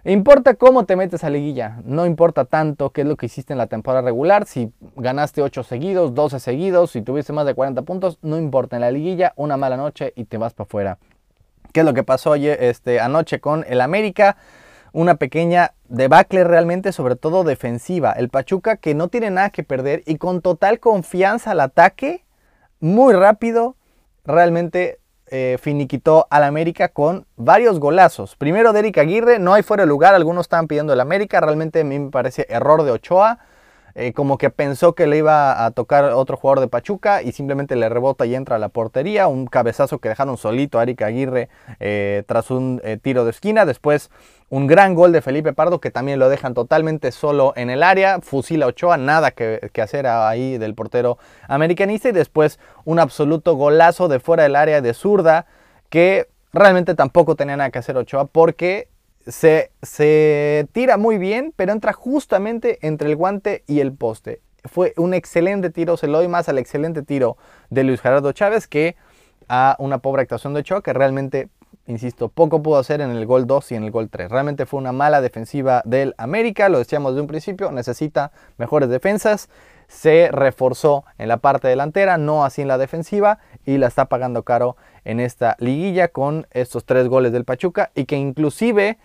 Importa 0.06 0.54
cómo 0.54 0.86
te 0.86 0.96
metes 0.96 1.26
a 1.26 1.30
liguilla, 1.30 1.82
no 1.84 2.06
importa 2.06 2.46
tanto 2.46 2.92
qué 2.92 3.02
es 3.02 3.08
lo 3.08 3.18
que 3.18 3.26
hiciste 3.26 3.52
en 3.52 3.58
la 3.58 3.68
temporada 3.68 4.02
regular, 4.02 4.46
si 4.46 4.72
ganaste 4.96 5.42
8 5.42 5.64
seguidos, 5.64 6.16
12 6.16 6.40
seguidos, 6.40 6.92
si 6.92 7.02
tuviste 7.02 7.34
más 7.34 7.46
de 7.46 7.54
40 7.54 7.82
puntos, 7.82 8.18
no 8.22 8.38
importa, 8.38 8.78
en 8.78 8.82
la 8.82 8.92
liguilla 8.92 9.34
una 9.36 9.58
mala 9.58 9.76
noche 9.76 10.14
y 10.16 10.24
te 10.24 10.38
vas 10.38 10.54
para 10.54 10.68
afuera. 10.68 10.98
¿Qué 11.74 11.82
es 11.82 11.86
lo 11.86 11.94
que 11.94 12.04
pasó 12.04 12.36
este, 12.36 13.02
anoche 13.02 13.42
con 13.42 13.66
el 13.68 13.82
América? 13.82 14.38
Una 14.94 15.16
pequeña 15.16 15.74
debacle 15.90 16.46
realmente, 16.46 16.94
sobre 16.94 17.18
todo 17.18 17.44
defensiva. 17.44 18.14
El 18.14 18.30
Pachuca 18.30 18.78
que 18.78 18.96
no 18.96 19.10
tiene 19.10 19.30
nada 19.32 19.50
que 19.50 19.64
perder 19.64 20.02
y 20.06 20.16
con 20.16 20.42
total 20.42 20.80
confianza 20.80 21.52
al 21.52 21.60
ataque, 21.60 22.24
muy 22.80 23.14
rápido, 23.14 23.76
realmente 24.26 25.00
eh, 25.32 25.58
finiquitó 25.62 26.28
al 26.30 26.44
América 26.44 26.90
con 26.90 27.26
varios 27.36 27.80
golazos. 27.80 28.36
Primero 28.36 28.74
de 28.74 28.80
Eric 28.80 28.98
Aguirre, 28.98 29.40
no 29.40 29.54
hay 29.54 29.64
fuera 29.64 29.84
de 29.84 29.88
lugar, 29.88 30.16
algunos 30.16 30.46
estaban 30.46 30.68
pidiendo 30.68 30.94
el 30.94 31.00
América, 31.00 31.40
realmente 31.40 31.82
a 31.82 31.84
mí 31.84 32.00
me 32.00 32.10
parece 32.10 32.46
error 32.50 32.84
de 32.84 32.92
Ochoa. 32.92 33.40
Eh, 33.96 34.14
como 34.14 34.38
que 34.38 34.50
pensó 34.50 34.94
que 34.94 35.08
le 35.08 35.18
iba 35.18 35.66
a 35.66 35.72
tocar 35.72 36.06
otro 36.06 36.38
jugador 36.38 36.60
de 36.62 36.68
Pachuca 36.68 37.24
y 37.24 37.32
simplemente 37.32 37.76
le 37.76 37.90
rebota 37.90 38.26
y 38.26 38.36
entra 38.36 38.56
a 38.56 38.60
la 38.60 38.70
portería. 38.70 39.28
Un 39.28 39.48
cabezazo 39.48 39.98
que 39.98 40.10
dejaron 40.10 40.38
solito 40.38 40.80
a 40.80 40.84
Eric 40.84 41.02
Aguirre 41.02 41.50
eh, 41.80 42.24
tras 42.28 42.52
un 42.52 42.82
tiro 43.02 43.26
de 43.26 43.32
esquina. 43.32 43.66
Después 43.66 44.12
un 44.50 44.68
gran 44.68 44.96
gol 44.96 45.12
de 45.12 45.22
Felipe 45.22 45.54
Pardo 45.54 45.80
que 45.80 45.92
también 45.92 46.20
lo 46.20 46.30
dejan 46.30 46.54
totalmente 46.54 47.12
solo 47.12 47.54
en 47.56 47.70
el 47.70 47.84
área. 47.84 48.20
Fusila 48.22 48.68
Ochoa, 48.68 48.98
nada 48.98 49.32
que, 49.32 49.70
hacer 49.82 50.08
ahí 50.08 50.58
del 50.58 50.74
portero 50.74 51.18
americanista. 51.48 52.10
Y 52.10 52.14
después 52.14 52.60
un 52.86 53.00
absoluto 53.00 53.56
golazo 53.56 54.08
de 54.08 54.20
fuera 54.20 54.44
del 54.44 54.56
área 54.56 54.82
de 54.82 54.94
zurda 54.94 55.46
que 55.90 56.28
realmente 56.52 56.96
tampoco 56.96 57.36
tenía 57.36 57.58
nada 57.58 57.70
que 57.70 57.80
hacer 57.80 57.98
Ochoa 57.98 58.26
porque 58.26 58.90
se, 59.28 59.72
se 59.84 60.68
tira 60.72 60.98
muy 60.98 61.18
bien, 61.18 61.54
pero 61.56 61.72
entra 61.72 61.94
justamente 61.94 62.80
entre 62.82 63.10
el 63.10 63.16
guante 63.16 63.64
y 63.68 63.82
el 63.82 63.94
poste. 63.94 64.42
Fue 64.66 64.94
un 64.98 65.14
excelente 65.14 65.70
tiro, 65.70 65.96
se 65.96 66.08
lo 66.08 66.18
doy 66.18 66.28
más 66.28 66.50
al 66.50 66.58
excelente 66.58 67.02
tiro 67.04 67.38
de 67.70 67.84
Luis 67.84 68.02
Gerardo 68.02 68.32
Chávez 68.32 68.68
que 68.68 68.98
a 69.48 69.76
una 69.80 70.00
pobre 70.00 70.22
actuación 70.24 70.54
de 70.54 70.62
Ochoa 70.62 70.84
que 70.84 70.94
realmente 70.94 71.50
Insisto, 71.90 72.30
poco 72.30 72.62
pudo 72.62 72.78
hacer 72.78 73.02
en 73.02 73.10
el 73.10 73.26
gol 73.26 73.48
2 73.48 73.72
y 73.72 73.76
en 73.76 73.84
el 73.84 73.90
gol 73.90 74.10
3. 74.12 74.30
Realmente 74.30 74.68
fue 74.68 74.80
una 74.80 74.92
mala 74.92 75.22
defensiva 75.22 75.82
del 75.86 76.14
América, 76.20 76.70
lo 76.70 76.78
decíamos 76.78 77.16
de 77.16 77.22
un 77.22 77.26
principio, 77.26 77.72
necesita 77.72 78.32
mejores 78.58 78.90
defensas. 78.90 79.50
Se 79.88 80.30
reforzó 80.32 81.04
en 81.18 81.30
la 81.30 81.38
parte 81.38 81.68
delantera, 81.68 82.20
no 82.20 82.46
así 82.46 82.62
en 82.62 82.68
la 82.68 82.78
defensiva, 82.78 83.40
y 83.66 83.80
la 83.80 83.88
está 83.88 84.06
pagando 84.06 84.44
caro 84.44 84.78
en 85.04 85.20
esta 85.20 85.56
liguilla 85.58 86.10
con 86.10 86.46
estos 86.52 86.86
tres 86.86 87.08
goles 87.08 87.32
del 87.32 87.44
Pachuca 87.44 87.90
y 87.96 88.06
que 88.06 88.18
inclusive 88.18 89.00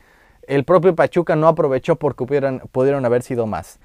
el 0.46 0.64
propio 0.64 0.94
Pachuca 0.94 1.36
no 1.36 1.48
aprovechó 1.48 1.96
porque 1.96 2.26
pudieron 2.26 3.06
haber 3.06 3.22
sido 3.22 3.46
más 3.46 3.80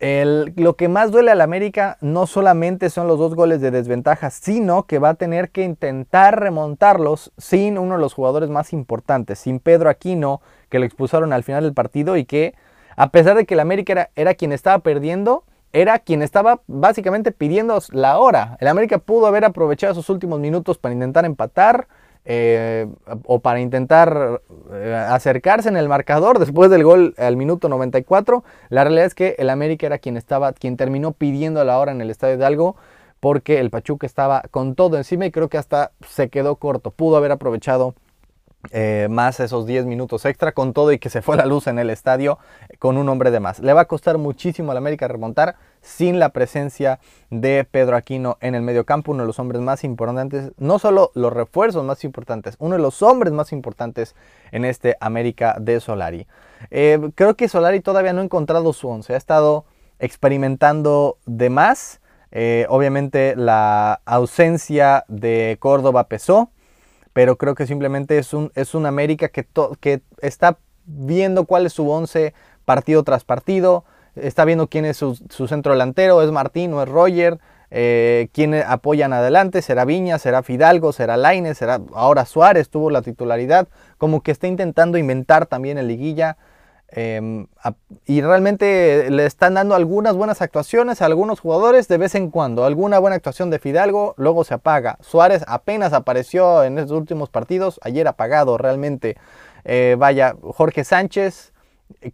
lo 0.00 0.76
que 0.76 0.88
más 0.88 1.10
duele 1.10 1.30
al 1.30 1.40
América 1.40 1.96
no 2.00 2.26
solamente 2.26 2.90
son 2.90 3.08
los 3.08 3.18
dos 3.18 3.34
goles 3.34 3.60
de 3.60 3.70
desventaja, 3.70 4.30
sino 4.30 4.84
que 4.84 4.98
va 4.98 5.10
a 5.10 5.14
tener 5.14 5.50
que 5.50 5.62
intentar 5.62 6.38
remontarlos 6.38 7.32
sin 7.38 7.78
uno 7.78 7.94
de 7.94 8.00
los 8.00 8.12
jugadores 8.12 8.50
más 8.50 8.72
importantes, 8.72 9.38
sin 9.38 9.58
Pedro 9.58 9.88
Aquino, 9.88 10.40
que 10.68 10.78
lo 10.78 10.84
expulsaron 10.84 11.32
al 11.32 11.44
final 11.44 11.64
del 11.64 11.72
partido 11.72 12.16
y 12.16 12.24
que, 12.24 12.54
a 12.96 13.10
pesar 13.10 13.36
de 13.36 13.46
que 13.46 13.54
el 13.54 13.60
América 13.60 13.92
era, 13.92 14.10
era 14.16 14.34
quien 14.34 14.52
estaba 14.52 14.80
perdiendo, 14.80 15.44
era 15.72 15.98
quien 15.98 16.22
estaba 16.22 16.60
básicamente 16.66 17.32
pidiendo 17.32 17.78
la 17.92 18.18
hora. 18.18 18.56
El 18.60 18.68
América 18.68 18.98
pudo 18.98 19.26
haber 19.26 19.44
aprovechado 19.44 19.94
sus 19.94 20.10
últimos 20.10 20.40
minutos 20.40 20.78
para 20.78 20.94
intentar 20.94 21.24
empatar 21.24 21.88
eh, 22.28 22.88
o 23.24 23.38
para 23.38 23.60
intentar 23.60 24.42
eh, 24.72 25.06
acercarse 25.08 25.68
en 25.68 25.76
el 25.76 25.88
marcador 25.88 26.40
después 26.40 26.70
del 26.70 26.82
gol 26.82 27.14
al 27.18 27.36
minuto 27.36 27.68
94. 27.68 28.42
La 28.68 28.82
realidad 28.82 29.06
es 29.06 29.14
que 29.14 29.36
el 29.38 29.48
América 29.48 29.86
era 29.86 29.98
quien 29.98 30.16
estaba, 30.16 30.52
quien 30.52 30.76
terminó 30.76 31.12
pidiendo 31.12 31.62
la 31.64 31.78
hora 31.78 31.92
en 31.92 32.00
el 32.00 32.10
Estadio 32.10 32.34
Hidalgo 32.34 32.76
porque 33.20 33.60
el 33.60 33.70
Pachuca 33.70 34.06
estaba 34.06 34.42
con 34.50 34.74
todo 34.74 34.96
encima 34.96 35.26
y 35.26 35.30
creo 35.30 35.48
que 35.48 35.56
hasta 35.56 35.92
se 36.06 36.28
quedó 36.28 36.56
corto. 36.56 36.90
Pudo 36.90 37.16
haber 37.16 37.30
aprovechado 37.30 37.94
eh, 38.70 39.08
más 39.10 39.40
esos 39.40 39.66
10 39.66 39.86
minutos 39.86 40.24
extra 40.24 40.52
con 40.52 40.72
todo 40.72 40.92
y 40.92 40.98
que 40.98 41.10
se 41.10 41.22
fue 41.22 41.36
la 41.36 41.46
luz 41.46 41.66
en 41.66 41.78
el 41.78 41.90
estadio 41.90 42.38
con 42.78 42.96
un 42.96 43.08
hombre 43.08 43.30
de 43.30 43.40
más. 43.40 43.60
Le 43.60 43.72
va 43.72 43.82
a 43.82 43.84
costar 43.86 44.18
muchísimo 44.18 44.72
al 44.72 44.78
América 44.78 45.08
remontar 45.08 45.56
sin 45.80 46.18
la 46.18 46.30
presencia 46.30 46.98
de 47.30 47.66
Pedro 47.70 47.96
Aquino 47.96 48.38
en 48.40 48.54
el 48.54 48.62
medio 48.62 48.84
campo, 48.84 49.12
uno 49.12 49.22
de 49.22 49.26
los 49.26 49.38
hombres 49.38 49.60
más 49.62 49.84
importantes, 49.84 50.52
no 50.58 50.78
solo 50.78 51.12
los 51.14 51.32
refuerzos 51.32 51.84
más 51.84 52.04
importantes, 52.04 52.56
uno 52.58 52.76
de 52.76 52.82
los 52.82 53.02
hombres 53.02 53.32
más 53.32 53.52
importantes 53.52 54.14
en 54.50 54.64
este 54.64 54.96
América 55.00 55.56
de 55.60 55.80
Solari. 55.80 56.26
Eh, 56.70 57.10
creo 57.14 57.36
que 57.36 57.48
Solari 57.48 57.80
todavía 57.80 58.12
no 58.12 58.20
ha 58.20 58.24
encontrado 58.24 58.72
su 58.72 58.88
once, 58.88 59.14
ha 59.14 59.16
estado 59.16 59.64
experimentando 59.98 61.18
de 61.26 61.50
más. 61.50 62.00
Eh, 62.32 62.66
obviamente 62.68 63.34
la 63.36 64.00
ausencia 64.04 65.04
de 65.08 65.56
Córdoba 65.60 66.08
pesó 66.08 66.50
pero 67.16 67.36
creo 67.36 67.54
que 67.54 67.66
simplemente 67.66 68.18
es 68.18 68.34
un, 68.34 68.52
es 68.54 68.74
un 68.74 68.84
América 68.84 69.30
que, 69.30 69.46
que 69.80 70.02
está 70.20 70.58
viendo 70.84 71.46
cuál 71.46 71.64
es 71.64 71.72
su 71.72 71.90
once 71.90 72.34
partido 72.66 73.04
tras 73.04 73.24
partido, 73.24 73.84
está 74.16 74.44
viendo 74.44 74.66
quién 74.66 74.84
es 74.84 74.98
su, 74.98 75.16
centro 75.48 75.72
delantero, 75.72 76.20
es 76.20 76.30
Martín 76.30 76.74
o 76.74 76.82
es 76.82 76.88
Roger, 76.90 77.38
eh, 77.70 78.28
quién 78.34 78.52
apoyan 78.52 79.14
adelante, 79.14 79.62
será 79.62 79.86
Viña, 79.86 80.18
será 80.18 80.42
Fidalgo, 80.42 80.92
será 80.92 81.16
Laines, 81.16 81.56
será 81.56 81.80
ahora 81.94 82.26
Suárez 82.26 82.68
tuvo 82.68 82.90
la 82.90 83.00
titularidad, 83.00 83.66
como 83.96 84.20
que 84.20 84.30
está 84.30 84.46
intentando 84.46 84.98
inventar 84.98 85.46
también 85.46 85.78
el 85.78 85.88
liguilla. 85.88 86.36
Em, 86.88 87.48
y 88.06 88.20
realmente 88.20 89.10
le 89.10 89.26
están 89.26 89.54
dando 89.54 89.74
algunas 89.74 90.14
buenas 90.14 90.40
actuaciones 90.40 91.02
a 91.02 91.06
algunos 91.06 91.40
jugadores 91.40 91.88
de 91.88 91.98
vez 91.98 92.14
en 92.14 92.30
cuando. 92.30 92.64
Alguna 92.64 92.98
buena 92.98 93.16
actuación 93.16 93.50
de 93.50 93.58
Fidalgo, 93.58 94.14
luego 94.16 94.44
se 94.44 94.54
apaga. 94.54 94.96
Suárez 95.00 95.44
apenas 95.48 95.92
apareció 95.92 96.62
en 96.62 96.78
estos 96.78 96.96
últimos 96.96 97.28
partidos, 97.28 97.80
ayer 97.82 98.06
apagado 98.06 98.56
realmente. 98.56 99.16
Eh, 99.64 99.96
vaya, 99.98 100.36
Jorge 100.40 100.84
Sánchez, 100.84 101.52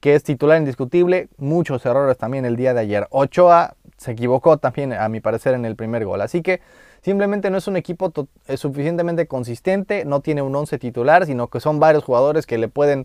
que 0.01 0.15
es 0.15 0.23
titular 0.23 0.59
indiscutible, 0.59 1.29
muchos 1.37 1.85
errores 1.85 2.17
también 2.17 2.45
el 2.47 2.57
día 2.57 2.73
de 2.73 2.81
ayer. 2.81 3.07
Ochoa 3.11 3.75
se 3.99 4.13
equivocó 4.13 4.57
también, 4.57 4.93
a 4.93 5.09
mi 5.09 5.21
parecer, 5.21 5.55
en 5.55 5.65
el 5.65 5.77
primer 5.77 6.05
gol. 6.05 6.23
Así 6.23 6.43
que 6.43 6.61
simplemente 7.03 7.51
no 7.51 7.59
es 7.59 7.69
un 7.69 7.77
equipo 7.77 8.13
eh, 8.49 8.57
suficientemente 8.57 9.27
consistente, 9.27 10.05
no 10.05 10.21
tiene 10.21 10.43
un 10.43 10.55
11 10.57 10.79
titular, 10.79 11.27
sino 11.27 11.49
que 11.49 11.61
son 11.61 11.79
varios 11.79 12.05
jugadores 12.05 12.47
que 12.47 12.59
le 12.59 12.69
pueden 12.69 13.05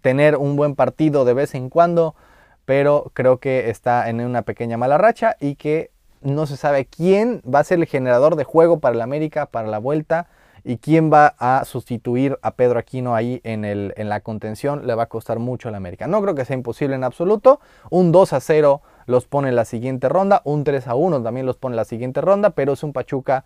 tener 0.00 0.36
un 0.36 0.56
buen 0.56 0.74
partido 0.74 1.24
de 1.24 1.34
vez 1.34 1.54
en 1.54 1.68
cuando, 1.68 2.14
pero 2.64 3.10
creo 3.14 3.38
que 3.38 3.70
está 3.70 4.08
en 4.08 4.20
una 4.20 4.42
pequeña 4.42 4.76
mala 4.76 4.98
racha 4.98 5.36
y 5.40 5.54
que 5.56 5.90
no 6.20 6.46
se 6.46 6.56
sabe 6.56 6.86
quién 6.86 7.42
va 7.42 7.60
a 7.60 7.64
ser 7.64 7.78
el 7.78 7.86
generador 7.86 8.36
de 8.36 8.44
juego 8.44 8.80
para 8.80 8.94
el 8.94 9.00
América, 9.00 9.46
para 9.46 9.68
la 9.68 9.78
vuelta, 9.78 10.26
y 10.64 10.78
quién 10.78 11.12
va 11.12 11.36
a 11.38 11.64
sustituir 11.64 12.40
a 12.42 12.50
Pedro 12.50 12.80
Aquino 12.80 13.14
ahí 13.14 13.40
en, 13.44 13.64
el, 13.64 13.94
en 13.96 14.08
la 14.08 14.18
contención. 14.18 14.84
Le 14.84 14.96
va 14.96 15.04
a 15.04 15.08
costar 15.08 15.38
mucho 15.38 15.68
al 15.68 15.76
América. 15.76 16.08
No 16.08 16.20
creo 16.20 16.34
que 16.34 16.44
sea 16.44 16.56
imposible 16.56 16.96
en 16.96 17.04
absoluto. 17.04 17.60
Un 17.88 18.10
2 18.10 18.32
a 18.32 18.40
0 18.40 18.82
los 19.06 19.26
pone 19.26 19.50
en 19.50 19.54
la 19.54 19.64
siguiente 19.64 20.08
ronda, 20.08 20.42
un 20.44 20.64
3 20.64 20.88
a 20.88 20.96
1 20.96 21.22
también 21.22 21.46
los 21.46 21.56
pone 21.56 21.74
en 21.74 21.76
la 21.76 21.84
siguiente 21.84 22.20
ronda, 22.20 22.50
pero 22.50 22.72
es 22.72 22.82
un 22.82 22.92
Pachuca 22.92 23.44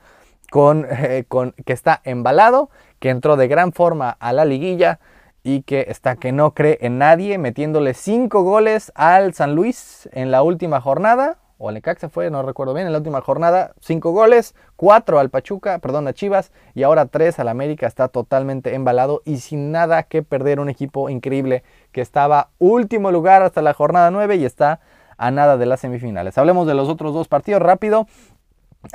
con, 0.51 0.87
con, 1.29 1.53
que 1.67 1.75
está 1.75 2.01
embalado, 2.05 2.71
que 3.01 3.11
entró 3.11 3.37
de 3.37 3.49
gran 3.49 3.73
forma 3.73 4.17
a 4.19 4.33
la 4.33 4.47
liguilla 4.47 4.99
y 5.43 5.63
que 5.63 5.87
está 5.89 6.17
que 6.17 6.33
no 6.33 6.53
cree 6.53 6.79
en 6.81 6.99
nadie, 6.99 7.39
metiéndole 7.39 7.95
5 7.95 8.43
goles 8.43 8.93
al 8.95 9.35
San 9.35 9.55
Luis 9.55 10.09
en 10.13 10.31
la 10.31 10.43
última 10.43 10.81
jornada, 10.81 11.39
o 11.63 11.69
al 11.69 11.75
Necaxa 11.75 12.09
fue, 12.09 12.31
no 12.31 12.43
recuerdo 12.43 12.73
bien, 12.73 12.87
en 12.87 12.93
la 12.93 12.99
última 12.99 13.21
jornada, 13.21 13.73
5 13.81 14.13
goles, 14.13 14.55
4 14.77 15.19
al 15.19 15.29
Pachuca, 15.29 15.79
perdón, 15.79 16.09
a 16.09 16.15
Chivas, 16.15 16.53
y 16.75 16.83
ahora 16.85 17.07
3 17.07 17.39
al 17.39 17.49
América, 17.49 17.87
está 17.87 18.09
totalmente 18.09 18.75
embalado 18.75 19.21
y 19.27 19.39
sin 19.39 19.71
nada 19.71 20.03
que 20.05 20.23
perder, 20.23 20.59
un 20.59 20.71
equipo 20.71 21.11
increíble 21.11 21.63
que 21.93 22.01
estaba 22.01 22.49
último 22.59 23.11
lugar 23.13 23.43
hasta 23.43 23.61
la 23.61 23.75
jornada 23.75 24.11
9 24.11 24.37
y 24.37 24.47
está 24.47 24.81
a 25.19 25.31
nada 25.31 25.59
de 25.59 25.67
las 25.67 25.81
semifinales. 25.81 26.39
Hablemos 26.39 26.67
de 26.67 26.75
los 26.75 26.89
otros 26.89 27.13
dos 27.13 27.29
partidos 27.29 27.61
rápido. 27.61 28.07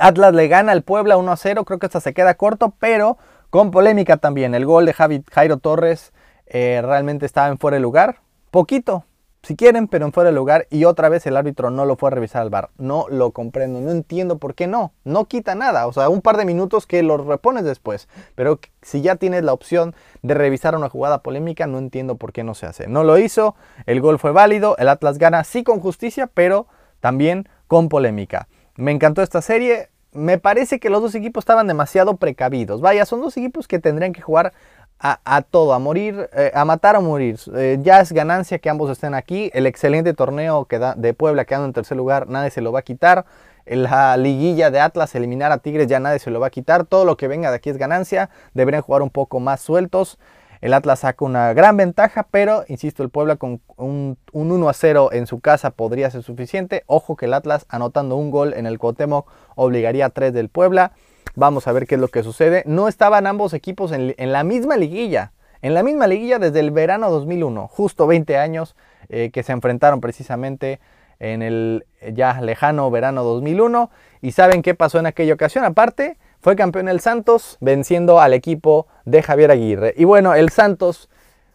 Atlas 0.00 0.34
le 0.34 0.48
gana 0.48 0.72
al 0.72 0.82
Puebla 0.82 1.16
1 1.16 1.30
a 1.30 1.36
0, 1.36 1.64
creo 1.64 1.78
que 1.78 1.86
esta 1.86 2.00
se 2.00 2.14
queda 2.14 2.34
corto, 2.34 2.74
pero 2.80 3.16
con 3.50 3.70
polémica 3.70 4.16
también. 4.16 4.56
El 4.56 4.66
gol 4.66 4.86
de 4.86 5.22
Jairo 5.30 5.58
Torres 5.58 6.12
eh, 6.46 6.80
realmente 6.84 7.26
estaba 7.26 7.48
en 7.48 7.58
fuera 7.58 7.76
de 7.76 7.80
lugar. 7.80 8.20
Poquito, 8.50 9.04
si 9.46 9.54
quieren, 9.54 9.86
pero 9.86 10.06
en 10.06 10.12
fuera 10.12 10.30
de 10.30 10.34
lugar. 10.34 10.66
Y 10.70 10.86
otra 10.86 11.08
vez 11.08 11.24
el 11.26 11.36
árbitro 11.36 11.70
no 11.70 11.84
lo 11.84 11.94
fue 11.94 12.08
a 12.08 12.10
revisar 12.10 12.42
al 12.42 12.50
bar. 12.50 12.70
No 12.78 13.06
lo 13.08 13.30
comprendo, 13.30 13.80
no 13.80 13.92
entiendo 13.92 14.38
por 14.38 14.56
qué 14.56 14.66
no. 14.66 14.92
No 15.04 15.26
quita 15.26 15.54
nada. 15.54 15.86
O 15.86 15.92
sea, 15.92 16.08
un 16.08 16.20
par 16.20 16.36
de 16.36 16.44
minutos 16.44 16.84
que 16.84 17.04
lo 17.04 17.16
repones 17.16 17.62
después. 17.62 18.08
Pero 18.34 18.58
si 18.82 19.02
ya 19.02 19.14
tienes 19.14 19.44
la 19.44 19.52
opción 19.52 19.94
de 20.22 20.34
revisar 20.34 20.74
una 20.74 20.88
jugada 20.88 21.22
polémica, 21.22 21.68
no 21.68 21.78
entiendo 21.78 22.16
por 22.16 22.32
qué 22.32 22.42
no 22.42 22.54
se 22.54 22.66
hace. 22.66 22.88
No 22.88 23.04
lo 23.04 23.18
hizo, 23.18 23.54
el 23.86 24.00
gol 24.00 24.18
fue 24.18 24.32
válido, 24.32 24.76
el 24.78 24.88
Atlas 24.88 25.16
gana 25.16 25.44
sí 25.44 25.62
con 25.62 25.78
justicia, 25.78 26.26
pero 26.26 26.66
también 26.98 27.48
con 27.68 27.88
polémica. 27.88 28.48
Me 28.74 28.90
encantó 28.90 29.22
esta 29.22 29.42
serie. 29.42 29.90
Me 30.12 30.38
parece 30.38 30.80
que 30.80 30.90
los 30.90 31.02
dos 31.02 31.14
equipos 31.14 31.42
estaban 31.42 31.68
demasiado 31.68 32.16
precavidos. 32.16 32.80
Vaya, 32.80 33.04
son 33.04 33.20
dos 33.20 33.36
equipos 33.36 33.68
que 33.68 33.78
tendrían 33.78 34.12
que 34.12 34.22
jugar 34.22 34.54
a, 34.98 35.42
todo, 35.42 35.74
a 35.74 35.78
morir, 35.78 36.28
eh, 36.32 36.50
a 36.54 36.64
matar 36.64 36.96
o 36.96 37.02
morir. 37.02 37.38
Eh, 37.54 37.78
ya 37.82 38.00
es 38.00 38.12
ganancia 38.12 38.58
que 38.58 38.70
ambos 38.70 38.90
estén 38.90 39.14
aquí. 39.14 39.50
El 39.52 39.66
excelente 39.66 40.14
torneo 40.14 40.64
que 40.64 40.78
da, 40.78 40.94
de 40.94 41.14
Puebla 41.14 41.44
quedando 41.44 41.66
en 41.66 41.72
tercer 41.72 41.96
lugar, 41.96 42.28
nadie 42.28 42.50
se 42.50 42.60
lo 42.60 42.72
va 42.72 42.80
a 42.80 42.82
quitar. 42.82 43.26
La 43.66 44.16
liguilla 44.16 44.70
de 44.70 44.80
Atlas, 44.80 45.14
eliminar 45.14 45.52
a 45.52 45.58
Tigres, 45.58 45.88
ya 45.88 46.00
nadie 46.00 46.18
se 46.18 46.30
lo 46.30 46.40
va 46.40 46.46
a 46.48 46.50
quitar. 46.50 46.86
Todo 46.86 47.04
lo 47.04 47.16
que 47.16 47.28
venga 47.28 47.50
de 47.50 47.56
aquí 47.56 47.68
es 47.68 47.76
ganancia. 47.76 48.30
Deberían 48.54 48.82
jugar 48.82 49.02
un 49.02 49.10
poco 49.10 49.40
más 49.40 49.60
sueltos. 49.60 50.18
El 50.60 50.72
Atlas 50.72 51.00
saca 51.00 51.24
una 51.24 51.52
gran 51.52 51.76
ventaja, 51.76 52.26
pero 52.30 52.64
insisto, 52.68 53.02
el 53.02 53.10
Puebla 53.10 53.36
con 53.36 53.60
un, 53.76 54.16
1 54.32 54.68
a 54.68 54.72
0 54.72 55.10
en 55.12 55.26
su 55.26 55.40
casa 55.40 55.70
podría 55.70 56.10
ser 56.10 56.22
suficiente. 56.22 56.84
Ojo 56.86 57.16
que 57.16 57.26
el 57.26 57.34
Atlas 57.34 57.66
anotando 57.68 58.16
un 58.16 58.30
gol 58.30 58.54
en 58.54 58.66
el 58.66 58.78
Cuauhtémoc 58.78 59.28
obligaría 59.54 60.06
a 60.06 60.10
3 60.10 60.32
del 60.32 60.48
Puebla. 60.48 60.92
Vamos 61.36 61.68
a 61.68 61.72
ver 61.72 61.86
qué 61.86 61.96
es 61.96 62.00
lo 62.00 62.08
que 62.08 62.22
sucede. 62.22 62.62
No 62.66 62.88
estaban 62.88 63.26
ambos 63.26 63.52
equipos 63.52 63.92
en, 63.92 64.14
la 64.16 64.42
misma 64.42 64.78
liguilla. 64.78 65.32
En 65.60 65.74
la 65.74 65.82
misma 65.82 66.06
liguilla 66.06 66.38
desde 66.38 66.60
el 66.60 66.70
verano 66.70 67.10
2001. 67.10 67.68
Justo 67.68 68.06
20 68.06 68.38
años 68.38 68.74
eh, 69.10 69.30
que 69.30 69.42
se 69.42 69.52
enfrentaron 69.52 70.00
precisamente 70.00 70.80
en 71.18 71.42
el 71.42 71.86
ya 72.14 72.40
lejano 72.40 72.90
verano 72.90 73.22
2001. 73.22 73.90
¿Y 74.22 74.32
saben 74.32 74.62
qué 74.62 74.74
pasó 74.74 74.98
en 74.98 75.04
aquella 75.04 75.34
ocasión? 75.34 75.64
Aparte, 75.64 76.16
fue 76.40 76.56
campeón 76.56 76.88
el 76.88 77.00
Santos 77.00 77.58
venciendo 77.60 78.18
al 78.18 78.32
equipo 78.32 78.86
de 79.04 79.22
Javier 79.22 79.50
Aguirre. 79.50 79.92
Y 79.94 80.04
bueno, 80.04 80.34
el 80.34 80.48
Santos 80.48 81.10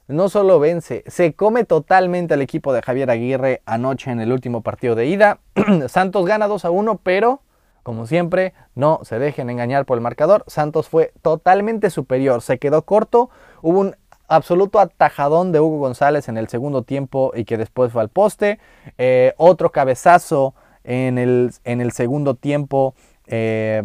no 0.08 0.30
solo 0.30 0.60
vence, 0.60 1.04
se 1.08 1.34
come 1.34 1.63
totalmente 1.63 2.36
al 2.36 2.41
equipo 2.44 2.72
de 2.74 2.84
Javier 2.84 3.10
Aguirre 3.10 3.62
anoche 3.65 4.12
en 4.12 4.20
el 4.20 4.32
último 4.32 4.62
partido 4.62 4.94
de 4.94 5.08
ida. 5.08 5.39
Santos 5.88 6.26
gana 6.26 6.48
2 6.48 6.65
a 6.65 6.70
1, 6.70 7.00
pero 7.02 7.41
como 7.84 8.06
siempre, 8.08 8.54
no 8.76 9.00
se 9.04 9.20
dejen 9.20 9.50
engañar 9.50 9.86
por 9.86 9.98
el 9.98 10.02
marcador. 10.02 10.44
Santos 10.48 10.89
fue 10.89 11.13
totalmente 11.22 11.89
superior, 11.89 12.41
se 12.41 12.60
quedó 12.60 12.84
corto. 12.84 13.30
Hubo 13.62 13.80
un 13.80 13.96
absoluto 14.28 14.80
atajadón 14.80 15.52
de 15.52 15.60
Hugo 15.60 15.80
González 15.80 16.30
en 16.30 16.38
el 16.38 16.48
segundo 16.48 16.84
tiempo 16.84 17.32
y 17.36 17.46
que 17.46 17.58
después 17.58 17.91
fue 17.91 18.02
al 18.02 18.10
poste. 18.10 18.60
Eh, 18.98 19.34
otro 19.38 19.72
cabezazo 19.72 20.54
en 20.84 21.17
el, 21.17 21.52
en 21.63 21.82
el 21.82 21.91
segundo 21.91 22.36
tiempo 22.36 22.96
eh, 23.28 23.84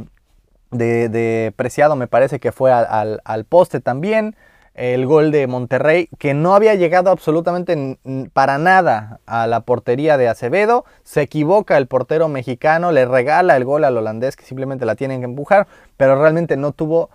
de, 0.70 1.52
Preciado, 1.56 1.96
me 1.96 2.06
parece 2.06 2.38
que 2.38 2.52
fue 2.52 2.72
al 2.72 3.44
poste 3.48 3.80
también 3.80 4.36
el 4.76 5.06
gol 5.06 5.30
de 5.32 5.46
Monterrey, 5.46 6.08
que 6.18 6.34
no 6.34 6.54
había 6.54 6.74
llegado 6.74 7.10
absolutamente 7.10 7.98
para 8.34 8.58
nada 8.58 9.20
a 9.26 9.46
la 9.46 9.60
portería 9.60 10.18
de 10.18 10.28
Acevedo. 10.28 10.84
Se 11.02 11.22
equivoca 11.22 11.78
el 11.78 11.86
portero 11.86 12.28
mexicano, 12.28 12.92
le 12.92 13.06
regala 13.06 13.56
el 13.56 13.64
gol 13.64 13.84
al 13.84 13.96
holandés 13.96 14.36
que 14.36 14.44
simplemente 14.44 14.84
la 14.84 14.94
tienen 14.94 15.20
que 15.20 15.24
empujar, 15.24 15.66
pero 15.96 16.20
realmente 16.20 16.58
no 16.58 16.72
tuvo 16.72 17.08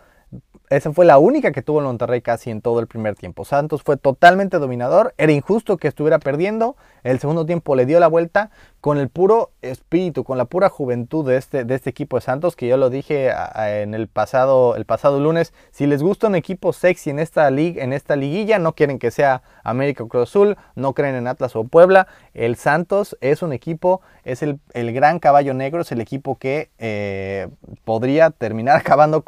esa 0.71 0.93
fue 0.93 1.05
la 1.05 1.17
única 1.17 1.51
que 1.51 1.61
tuvo 1.61 1.79
el 1.79 1.85
Monterrey 1.85 2.21
casi 2.21 2.49
en 2.49 2.61
todo 2.61 2.79
el 2.79 2.87
primer 2.87 3.15
tiempo. 3.15 3.43
Santos 3.43 3.83
fue 3.83 3.97
totalmente 3.97 4.57
dominador. 4.57 5.13
Era 5.17 5.33
injusto 5.33 5.75
que 5.75 5.89
estuviera 5.89 6.17
perdiendo. 6.17 6.77
El 7.03 7.19
segundo 7.19 7.45
tiempo 7.45 7.75
le 7.75 7.85
dio 7.85 7.99
la 7.99 8.07
vuelta 8.07 8.51
con 8.79 8.97
el 8.97 9.09
puro 9.09 9.51
espíritu, 9.61 10.23
con 10.23 10.37
la 10.37 10.45
pura 10.45 10.69
juventud 10.69 11.27
de 11.27 11.37
este, 11.37 11.65
de 11.65 11.75
este 11.75 11.89
equipo 11.89 12.17
de 12.17 12.21
Santos, 12.21 12.55
que 12.55 12.67
yo 12.67 12.77
lo 12.77 12.89
dije 12.89 13.31
en 13.55 13.93
el 13.93 14.07
pasado, 14.07 14.75
el 14.75 14.85
pasado 14.85 15.19
lunes. 15.19 15.53
Si 15.71 15.85
les 15.85 16.01
gusta 16.01 16.27
un 16.27 16.35
equipo 16.35 16.73
sexy 16.73 17.09
en 17.11 17.19
esta, 17.19 17.47
en 17.49 17.93
esta 17.93 18.15
liguilla, 18.15 18.57
no 18.57 18.73
quieren 18.73 18.97
que 18.97 19.11
sea 19.11 19.43
América 19.63 20.03
o 20.03 20.07
Cruz 20.07 20.29
Azul, 20.29 20.57
no 20.75 20.93
creen 20.93 21.15
en 21.15 21.27
Atlas 21.27 21.55
o 21.55 21.65
Puebla. 21.65 22.07
El 22.33 22.55
Santos 22.55 23.17
es 23.21 23.43
un 23.43 23.53
equipo, 23.53 24.01
es 24.23 24.41
el, 24.41 24.59
gran 24.73 25.19
caballo 25.19 25.53
negro, 25.53 25.81
es 25.81 25.91
el 25.91 26.01
equipo 26.01 26.37
que 26.37 26.71
eh, 26.79 27.49
podría 27.83 28.31
terminar 28.31 28.77
acabando, 28.79 29.21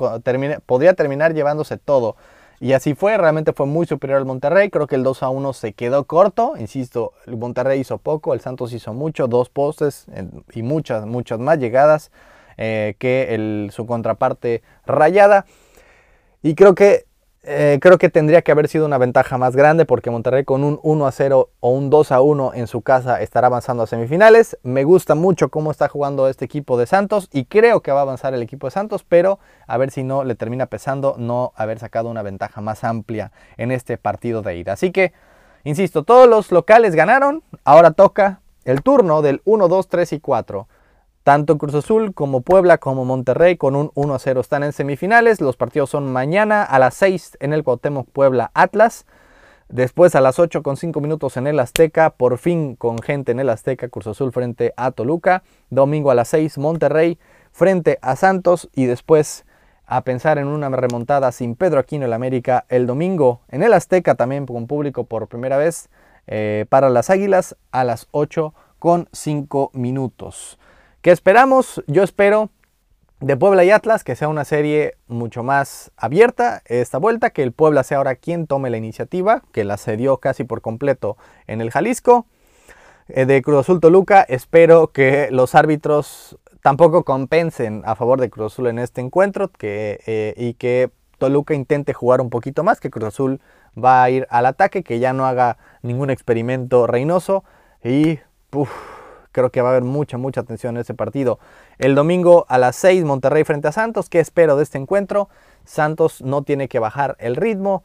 podría 0.65 0.93
terminar 0.93 1.32
llevándose 1.33 1.77
todo. 1.77 2.15
Y 2.59 2.73
así 2.73 2.95
fue, 2.95 3.17
realmente 3.17 3.51
fue 3.51 3.65
muy 3.65 3.85
superior 3.85 4.19
al 4.19 4.25
Monterrey. 4.25 4.69
Creo 4.69 4.87
que 4.87 4.95
el 4.95 5.03
2 5.03 5.23
a 5.23 5.29
1 5.29 5.53
se 5.53 5.73
quedó 5.73 6.05
corto. 6.05 6.53
Insisto, 6.57 7.11
el 7.25 7.35
Monterrey 7.35 7.81
hizo 7.81 7.97
poco, 7.97 8.33
el 8.33 8.39
Santos 8.39 8.71
hizo 8.71 8.93
mucho, 8.93 9.27
dos 9.27 9.49
postes 9.49 10.05
y 10.53 10.61
muchas, 10.61 11.05
muchas 11.05 11.39
más 11.39 11.59
llegadas 11.59 12.11
eh, 12.57 12.95
que 12.99 13.35
el, 13.35 13.71
su 13.73 13.85
contraparte 13.85 14.61
rayada. 14.85 15.45
Y 16.41 16.55
creo 16.55 16.73
que 16.73 17.05
eh, 17.45 17.77
creo 17.81 17.97
que 17.97 18.09
tendría 18.09 18.41
que 18.41 18.53
haber 18.53 18.69
sido 18.69 18.85
una 18.85 18.97
ventaja 18.97 19.37
más 19.37 19.53
grande 19.53 19.85
porque 19.85 20.09
Monterrey 20.09 20.45
con 20.45 20.63
un 20.63 20.79
1 20.81 21.07
a 21.07 21.11
0 21.11 21.49
o 21.59 21.69
un 21.71 21.89
2 21.89 22.11
a 22.13 22.21
1 22.21 22.53
en 22.53 22.67
su 22.67 22.81
casa 22.81 23.21
estará 23.21 23.47
avanzando 23.47 23.83
a 23.83 23.87
semifinales. 23.87 24.57
Me 24.63 24.85
gusta 24.85 25.13
mucho 25.13 25.49
cómo 25.49 25.69
está 25.69 25.89
jugando 25.89 26.29
este 26.29 26.45
equipo 26.45 26.77
de 26.77 26.85
Santos 26.85 27.27
y 27.33 27.43
creo 27.43 27.81
que 27.81 27.91
va 27.91 27.99
a 27.99 28.03
avanzar 28.03 28.33
el 28.33 28.41
equipo 28.41 28.67
de 28.67 28.71
Santos, 28.71 29.03
pero 29.03 29.39
a 29.67 29.77
ver 29.77 29.91
si 29.91 30.03
no 30.03 30.23
le 30.23 30.35
termina 30.35 30.67
pesando 30.67 31.15
no 31.17 31.51
haber 31.57 31.79
sacado 31.79 32.09
una 32.09 32.21
ventaja 32.21 32.61
más 32.61 32.85
amplia 32.85 33.33
en 33.57 33.71
este 33.71 33.97
partido 33.97 34.41
de 34.41 34.55
ida. 34.55 34.71
Así 34.71 34.91
que, 34.91 35.11
insisto, 35.65 36.03
todos 36.03 36.29
los 36.29 36.49
locales 36.49 36.95
ganaron, 36.95 37.43
ahora 37.65 37.91
toca 37.91 38.39
el 38.63 38.81
turno 38.83 39.21
del 39.21 39.41
1, 39.43 39.67
2, 39.67 39.87
3 39.89 40.13
y 40.13 40.19
4. 40.21 40.67
Tanto 41.23 41.57
Cruz 41.57 41.73
Azul 41.73 42.13
como 42.13 42.41
Puebla 42.41 42.79
como 42.79 43.05
Monterrey 43.05 43.55
con 43.55 43.77
un 43.77 43.91
1 43.95 44.13
a 44.13 44.19
0 44.19 44.41
están 44.41 44.61
en 44.63 44.73
semifinales. 44.73 45.39
Los 45.39 45.55
partidos 45.55 45.89
son 45.89 46.11
mañana 46.11 46.63
a 46.63 46.79
las 46.79 46.95
6 46.95 47.37
en 47.39 47.53
el 47.53 47.63
Cuauhtémoc 47.63 48.09
Puebla 48.09 48.51
Atlas. 48.53 49.05
Después 49.69 50.15
a 50.15 50.21
las 50.21 50.37
8 50.37 50.61
con 50.63 50.75
5 50.75 50.99
minutos 50.99 51.37
en 51.37 51.47
el 51.47 51.61
Azteca. 51.61 52.09
Por 52.09 52.37
fin 52.37 52.75
con 52.75 52.99
gente 52.99 53.31
en 53.31 53.39
el 53.39 53.49
Azteca. 53.49 53.87
Cruz 53.87 54.07
Azul 54.07 54.33
frente 54.33 54.73
a 54.75 54.91
Toluca. 54.91 55.43
Domingo 55.69 56.11
a 56.11 56.15
las 56.15 56.27
6 56.27 56.57
Monterrey 56.57 57.17
frente 57.53 57.99
a 58.01 58.17
Santos. 58.17 58.69
Y 58.75 58.85
después 58.85 59.45
a 59.85 60.01
pensar 60.01 60.37
en 60.39 60.47
una 60.47 60.67
remontada 60.69 61.31
sin 61.31 61.55
Pedro 61.55 61.79
Aquino 61.79 62.05
el 62.05 62.13
América 62.13 62.65
el 62.67 62.85
domingo 62.85 63.41
en 63.49 63.63
el 63.63 63.73
Azteca 63.73 64.15
también 64.15 64.45
con 64.45 64.65
público 64.65 65.05
por 65.05 65.27
primera 65.27 65.57
vez 65.57 65.89
eh, 66.27 66.65
para 66.69 66.89
las 66.89 67.09
Águilas 67.09 67.55
a 67.71 67.83
las 67.83 68.07
8 68.11 68.53
con 68.79 69.07
5 69.13 69.71
minutos. 69.73 70.57
¿Qué 71.03 71.11
esperamos? 71.11 71.83
Yo 71.87 72.01
espero 72.01 72.49
de 73.19 73.35
Puebla 73.35 73.65
y 73.65 73.71
Atlas 73.71 74.05
que 74.05 74.15
sea 74.15 74.29
una 74.29 74.45
serie 74.45 74.95
mucho 75.07 75.43
más 75.43 75.91
abierta 75.97 76.61
esta 76.65 76.97
vuelta, 76.97 77.31
que 77.31 77.43
el 77.43 77.51
Puebla 77.51 77.83
sea 77.83 77.97
ahora 77.97 78.15
quien 78.15 78.47
tome 78.47 78.69
la 78.69 78.77
iniciativa, 78.77 79.41
que 79.51 79.65
la 79.65 79.75
cedió 79.75 80.19
casi 80.19 80.45
por 80.45 80.61
completo 80.61 81.17
en 81.45 81.59
el 81.59 81.71
Jalisco. 81.71 82.25
Eh, 83.09 83.25
de 83.25 83.41
Cruz 83.41 83.59
Azul 83.59 83.81
Toluca 83.81 84.21
espero 84.21 84.93
que 84.93 85.27
los 85.29 85.55
árbitros 85.55 86.39
tampoco 86.61 87.03
compensen 87.03 87.81
a 87.83 87.95
favor 87.95 88.21
de 88.21 88.29
Cruz 88.29 88.53
Azul 88.53 88.67
en 88.67 88.79
este 88.79 89.01
encuentro 89.01 89.49
que, 89.49 89.99
eh, 90.07 90.33
y 90.37 90.53
que 90.53 90.89
Toluca 91.17 91.53
intente 91.53 91.91
jugar 91.91 92.21
un 92.21 92.29
poquito 92.29 92.63
más, 92.63 92.79
que 92.79 92.89
Cruz 92.89 93.09
Azul 93.09 93.41
va 93.77 94.03
a 94.03 94.09
ir 94.09 94.25
al 94.29 94.45
ataque, 94.45 94.83
que 94.83 94.99
ya 94.99 95.11
no 95.11 95.25
haga 95.25 95.57
ningún 95.81 96.09
experimento 96.09 96.87
reinoso 96.87 97.43
y 97.83 98.19
creo 99.33 99.51
que 99.51 99.61
va 99.61 99.69
a 99.69 99.71
haber 99.71 99.83
mucha, 99.83 100.17
mucha 100.17 100.39
atención 100.39 100.77
en 100.77 100.81
ese 100.81 100.93
partido. 100.93 101.39
El 101.77 101.95
domingo 101.95 102.45
a 102.47 102.57
las 102.57 102.77
6 102.77 103.03
Monterrey 103.03 103.43
frente 103.43 103.67
a 103.67 103.73
Santos, 103.73 104.09
¿qué 104.09 104.21
espero 104.21 104.55
de 104.55 104.63
este 104.63 104.77
encuentro? 104.77 105.27
Santos 105.65 106.21
no 106.21 106.43
tiene 106.43 106.69
que 106.69 106.79
bajar 106.79 107.17
el 107.19 107.35
ritmo, 107.35 107.83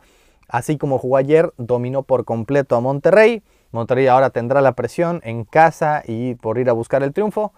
así 0.49 0.79
como 0.79 0.99
jugó 0.99 1.17
ayer, 1.17 1.53
dominó 1.57 2.05
por 2.05 2.25
completo 2.25 2.77
a 2.77 2.81
Monterrey. 2.81 3.43
Monterrey 3.73 4.07
ahora 4.07 4.31
tendrá 4.31 4.61
la 4.61 4.73
presión 4.73 5.21
en 5.25 5.45
casa 5.45 6.03
y 6.07 6.37
por 6.37 6.59
ir 6.59 6.71
a 6.71 6.73
buscar 6.73 7.03
el 7.03 7.13
triunfo. 7.13 7.53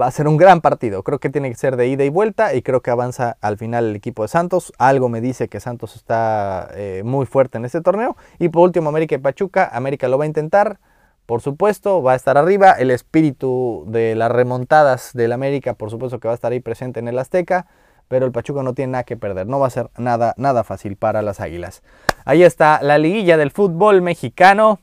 Va 0.00 0.06
a 0.06 0.10
ser 0.10 0.26
un 0.26 0.38
gran 0.38 0.62
partido. 0.62 1.02
Creo 1.02 1.18
que 1.18 1.28
tiene 1.28 1.50
que 1.50 1.56
ser 1.56 1.76
de 1.76 1.86
ida 1.86 2.02
y 2.02 2.08
vuelta 2.08 2.54
y 2.54 2.62
creo 2.62 2.80
que 2.80 2.90
avanza 2.90 3.36
al 3.42 3.58
final 3.58 3.88
el 3.88 3.96
equipo 3.96 4.22
de 4.22 4.28
Santos. 4.28 4.72
Algo 4.78 5.10
me 5.10 5.20
dice 5.20 5.48
que 5.48 5.60
Santos 5.60 5.96
está 5.96 6.70
eh, 6.72 7.02
muy 7.04 7.26
fuerte 7.26 7.58
en 7.58 7.66
este 7.66 7.82
torneo. 7.82 8.16
Y 8.38 8.48
por 8.48 8.62
último, 8.62 8.88
América 8.88 9.16
y 9.16 9.18
Pachuca. 9.18 9.68
América 9.70 10.08
lo 10.08 10.16
va 10.16 10.24
a 10.24 10.26
intentar. 10.26 10.78
Por 11.26 11.40
supuesto, 11.40 12.02
va 12.02 12.12
a 12.12 12.16
estar 12.16 12.36
arriba. 12.36 12.72
El 12.72 12.90
espíritu 12.90 13.84
de 13.88 14.14
las 14.14 14.30
remontadas 14.30 15.12
del 15.14 15.32
América, 15.32 15.74
por 15.74 15.90
supuesto 15.90 16.20
que 16.20 16.28
va 16.28 16.32
a 16.32 16.34
estar 16.34 16.52
ahí 16.52 16.60
presente 16.60 17.00
en 17.00 17.08
el 17.08 17.18
Azteca. 17.18 17.66
Pero 18.08 18.26
el 18.26 18.32
Pachuca 18.32 18.62
no 18.62 18.74
tiene 18.74 18.92
nada 18.92 19.04
que 19.04 19.16
perder. 19.16 19.46
No 19.46 19.58
va 19.58 19.68
a 19.68 19.70
ser 19.70 19.90
nada, 19.96 20.34
nada 20.36 20.64
fácil 20.64 20.96
para 20.96 21.22
las 21.22 21.40
Águilas. 21.40 21.82
Ahí 22.24 22.42
está 22.42 22.80
la 22.82 22.98
liguilla 22.98 23.36
del 23.36 23.50
fútbol 23.50 24.02
mexicano 24.02 24.80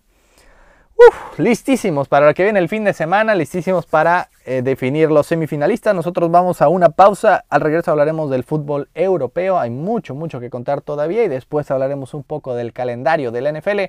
listísimos 1.38 2.08
para 2.08 2.28
lo 2.28 2.34
que 2.34 2.43
viene 2.43 2.60
el 2.60 2.67
fin 2.67 2.84
de 2.84 2.93
semana, 2.93 3.36
listísimos 3.36 3.86
para 3.86 4.30
eh, 4.45 4.62
definir 4.62 5.10
los 5.10 5.28
semifinalistas. 5.28 5.95
Nosotros 5.95 6.30
vamos 6.30 6.62
a 6.62 6.67
una 6.67 6.89
pausa. 6.89 7.45
Al 7.49 7.62
regreso 7.62 7.91
hablaremos 7.91 8.30
del 8.30 8.43
fútbol 8.43 8.89
europeo. 8.93 9.58
Hay 9.58 9.69
mucho, 9.69 10.15
mucho 10.15 10.39
que 10.39 10.49
contar 10.49 10.82
todavía 10.82 11.23
y 11.23 11.28
después 11.28 11.69
hablaremos 11.71 12.13
un 12.13 12.23
poco 12.23 12.56
del 12.56 12.73
calendario 12.73 13.32
de 13.32 13.41
la 13.41 13.52
NFL. 13.52 13.80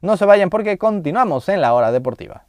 No 0.00 0.16
se 0.16 0.24
vayan 0.24 0.50
porque 0.50 0.78
continuamos 0.78 1.48
en 1.48 1.60
la 1.60 1.74
hora 1.74 1.92
deportiva. 1.92 2.47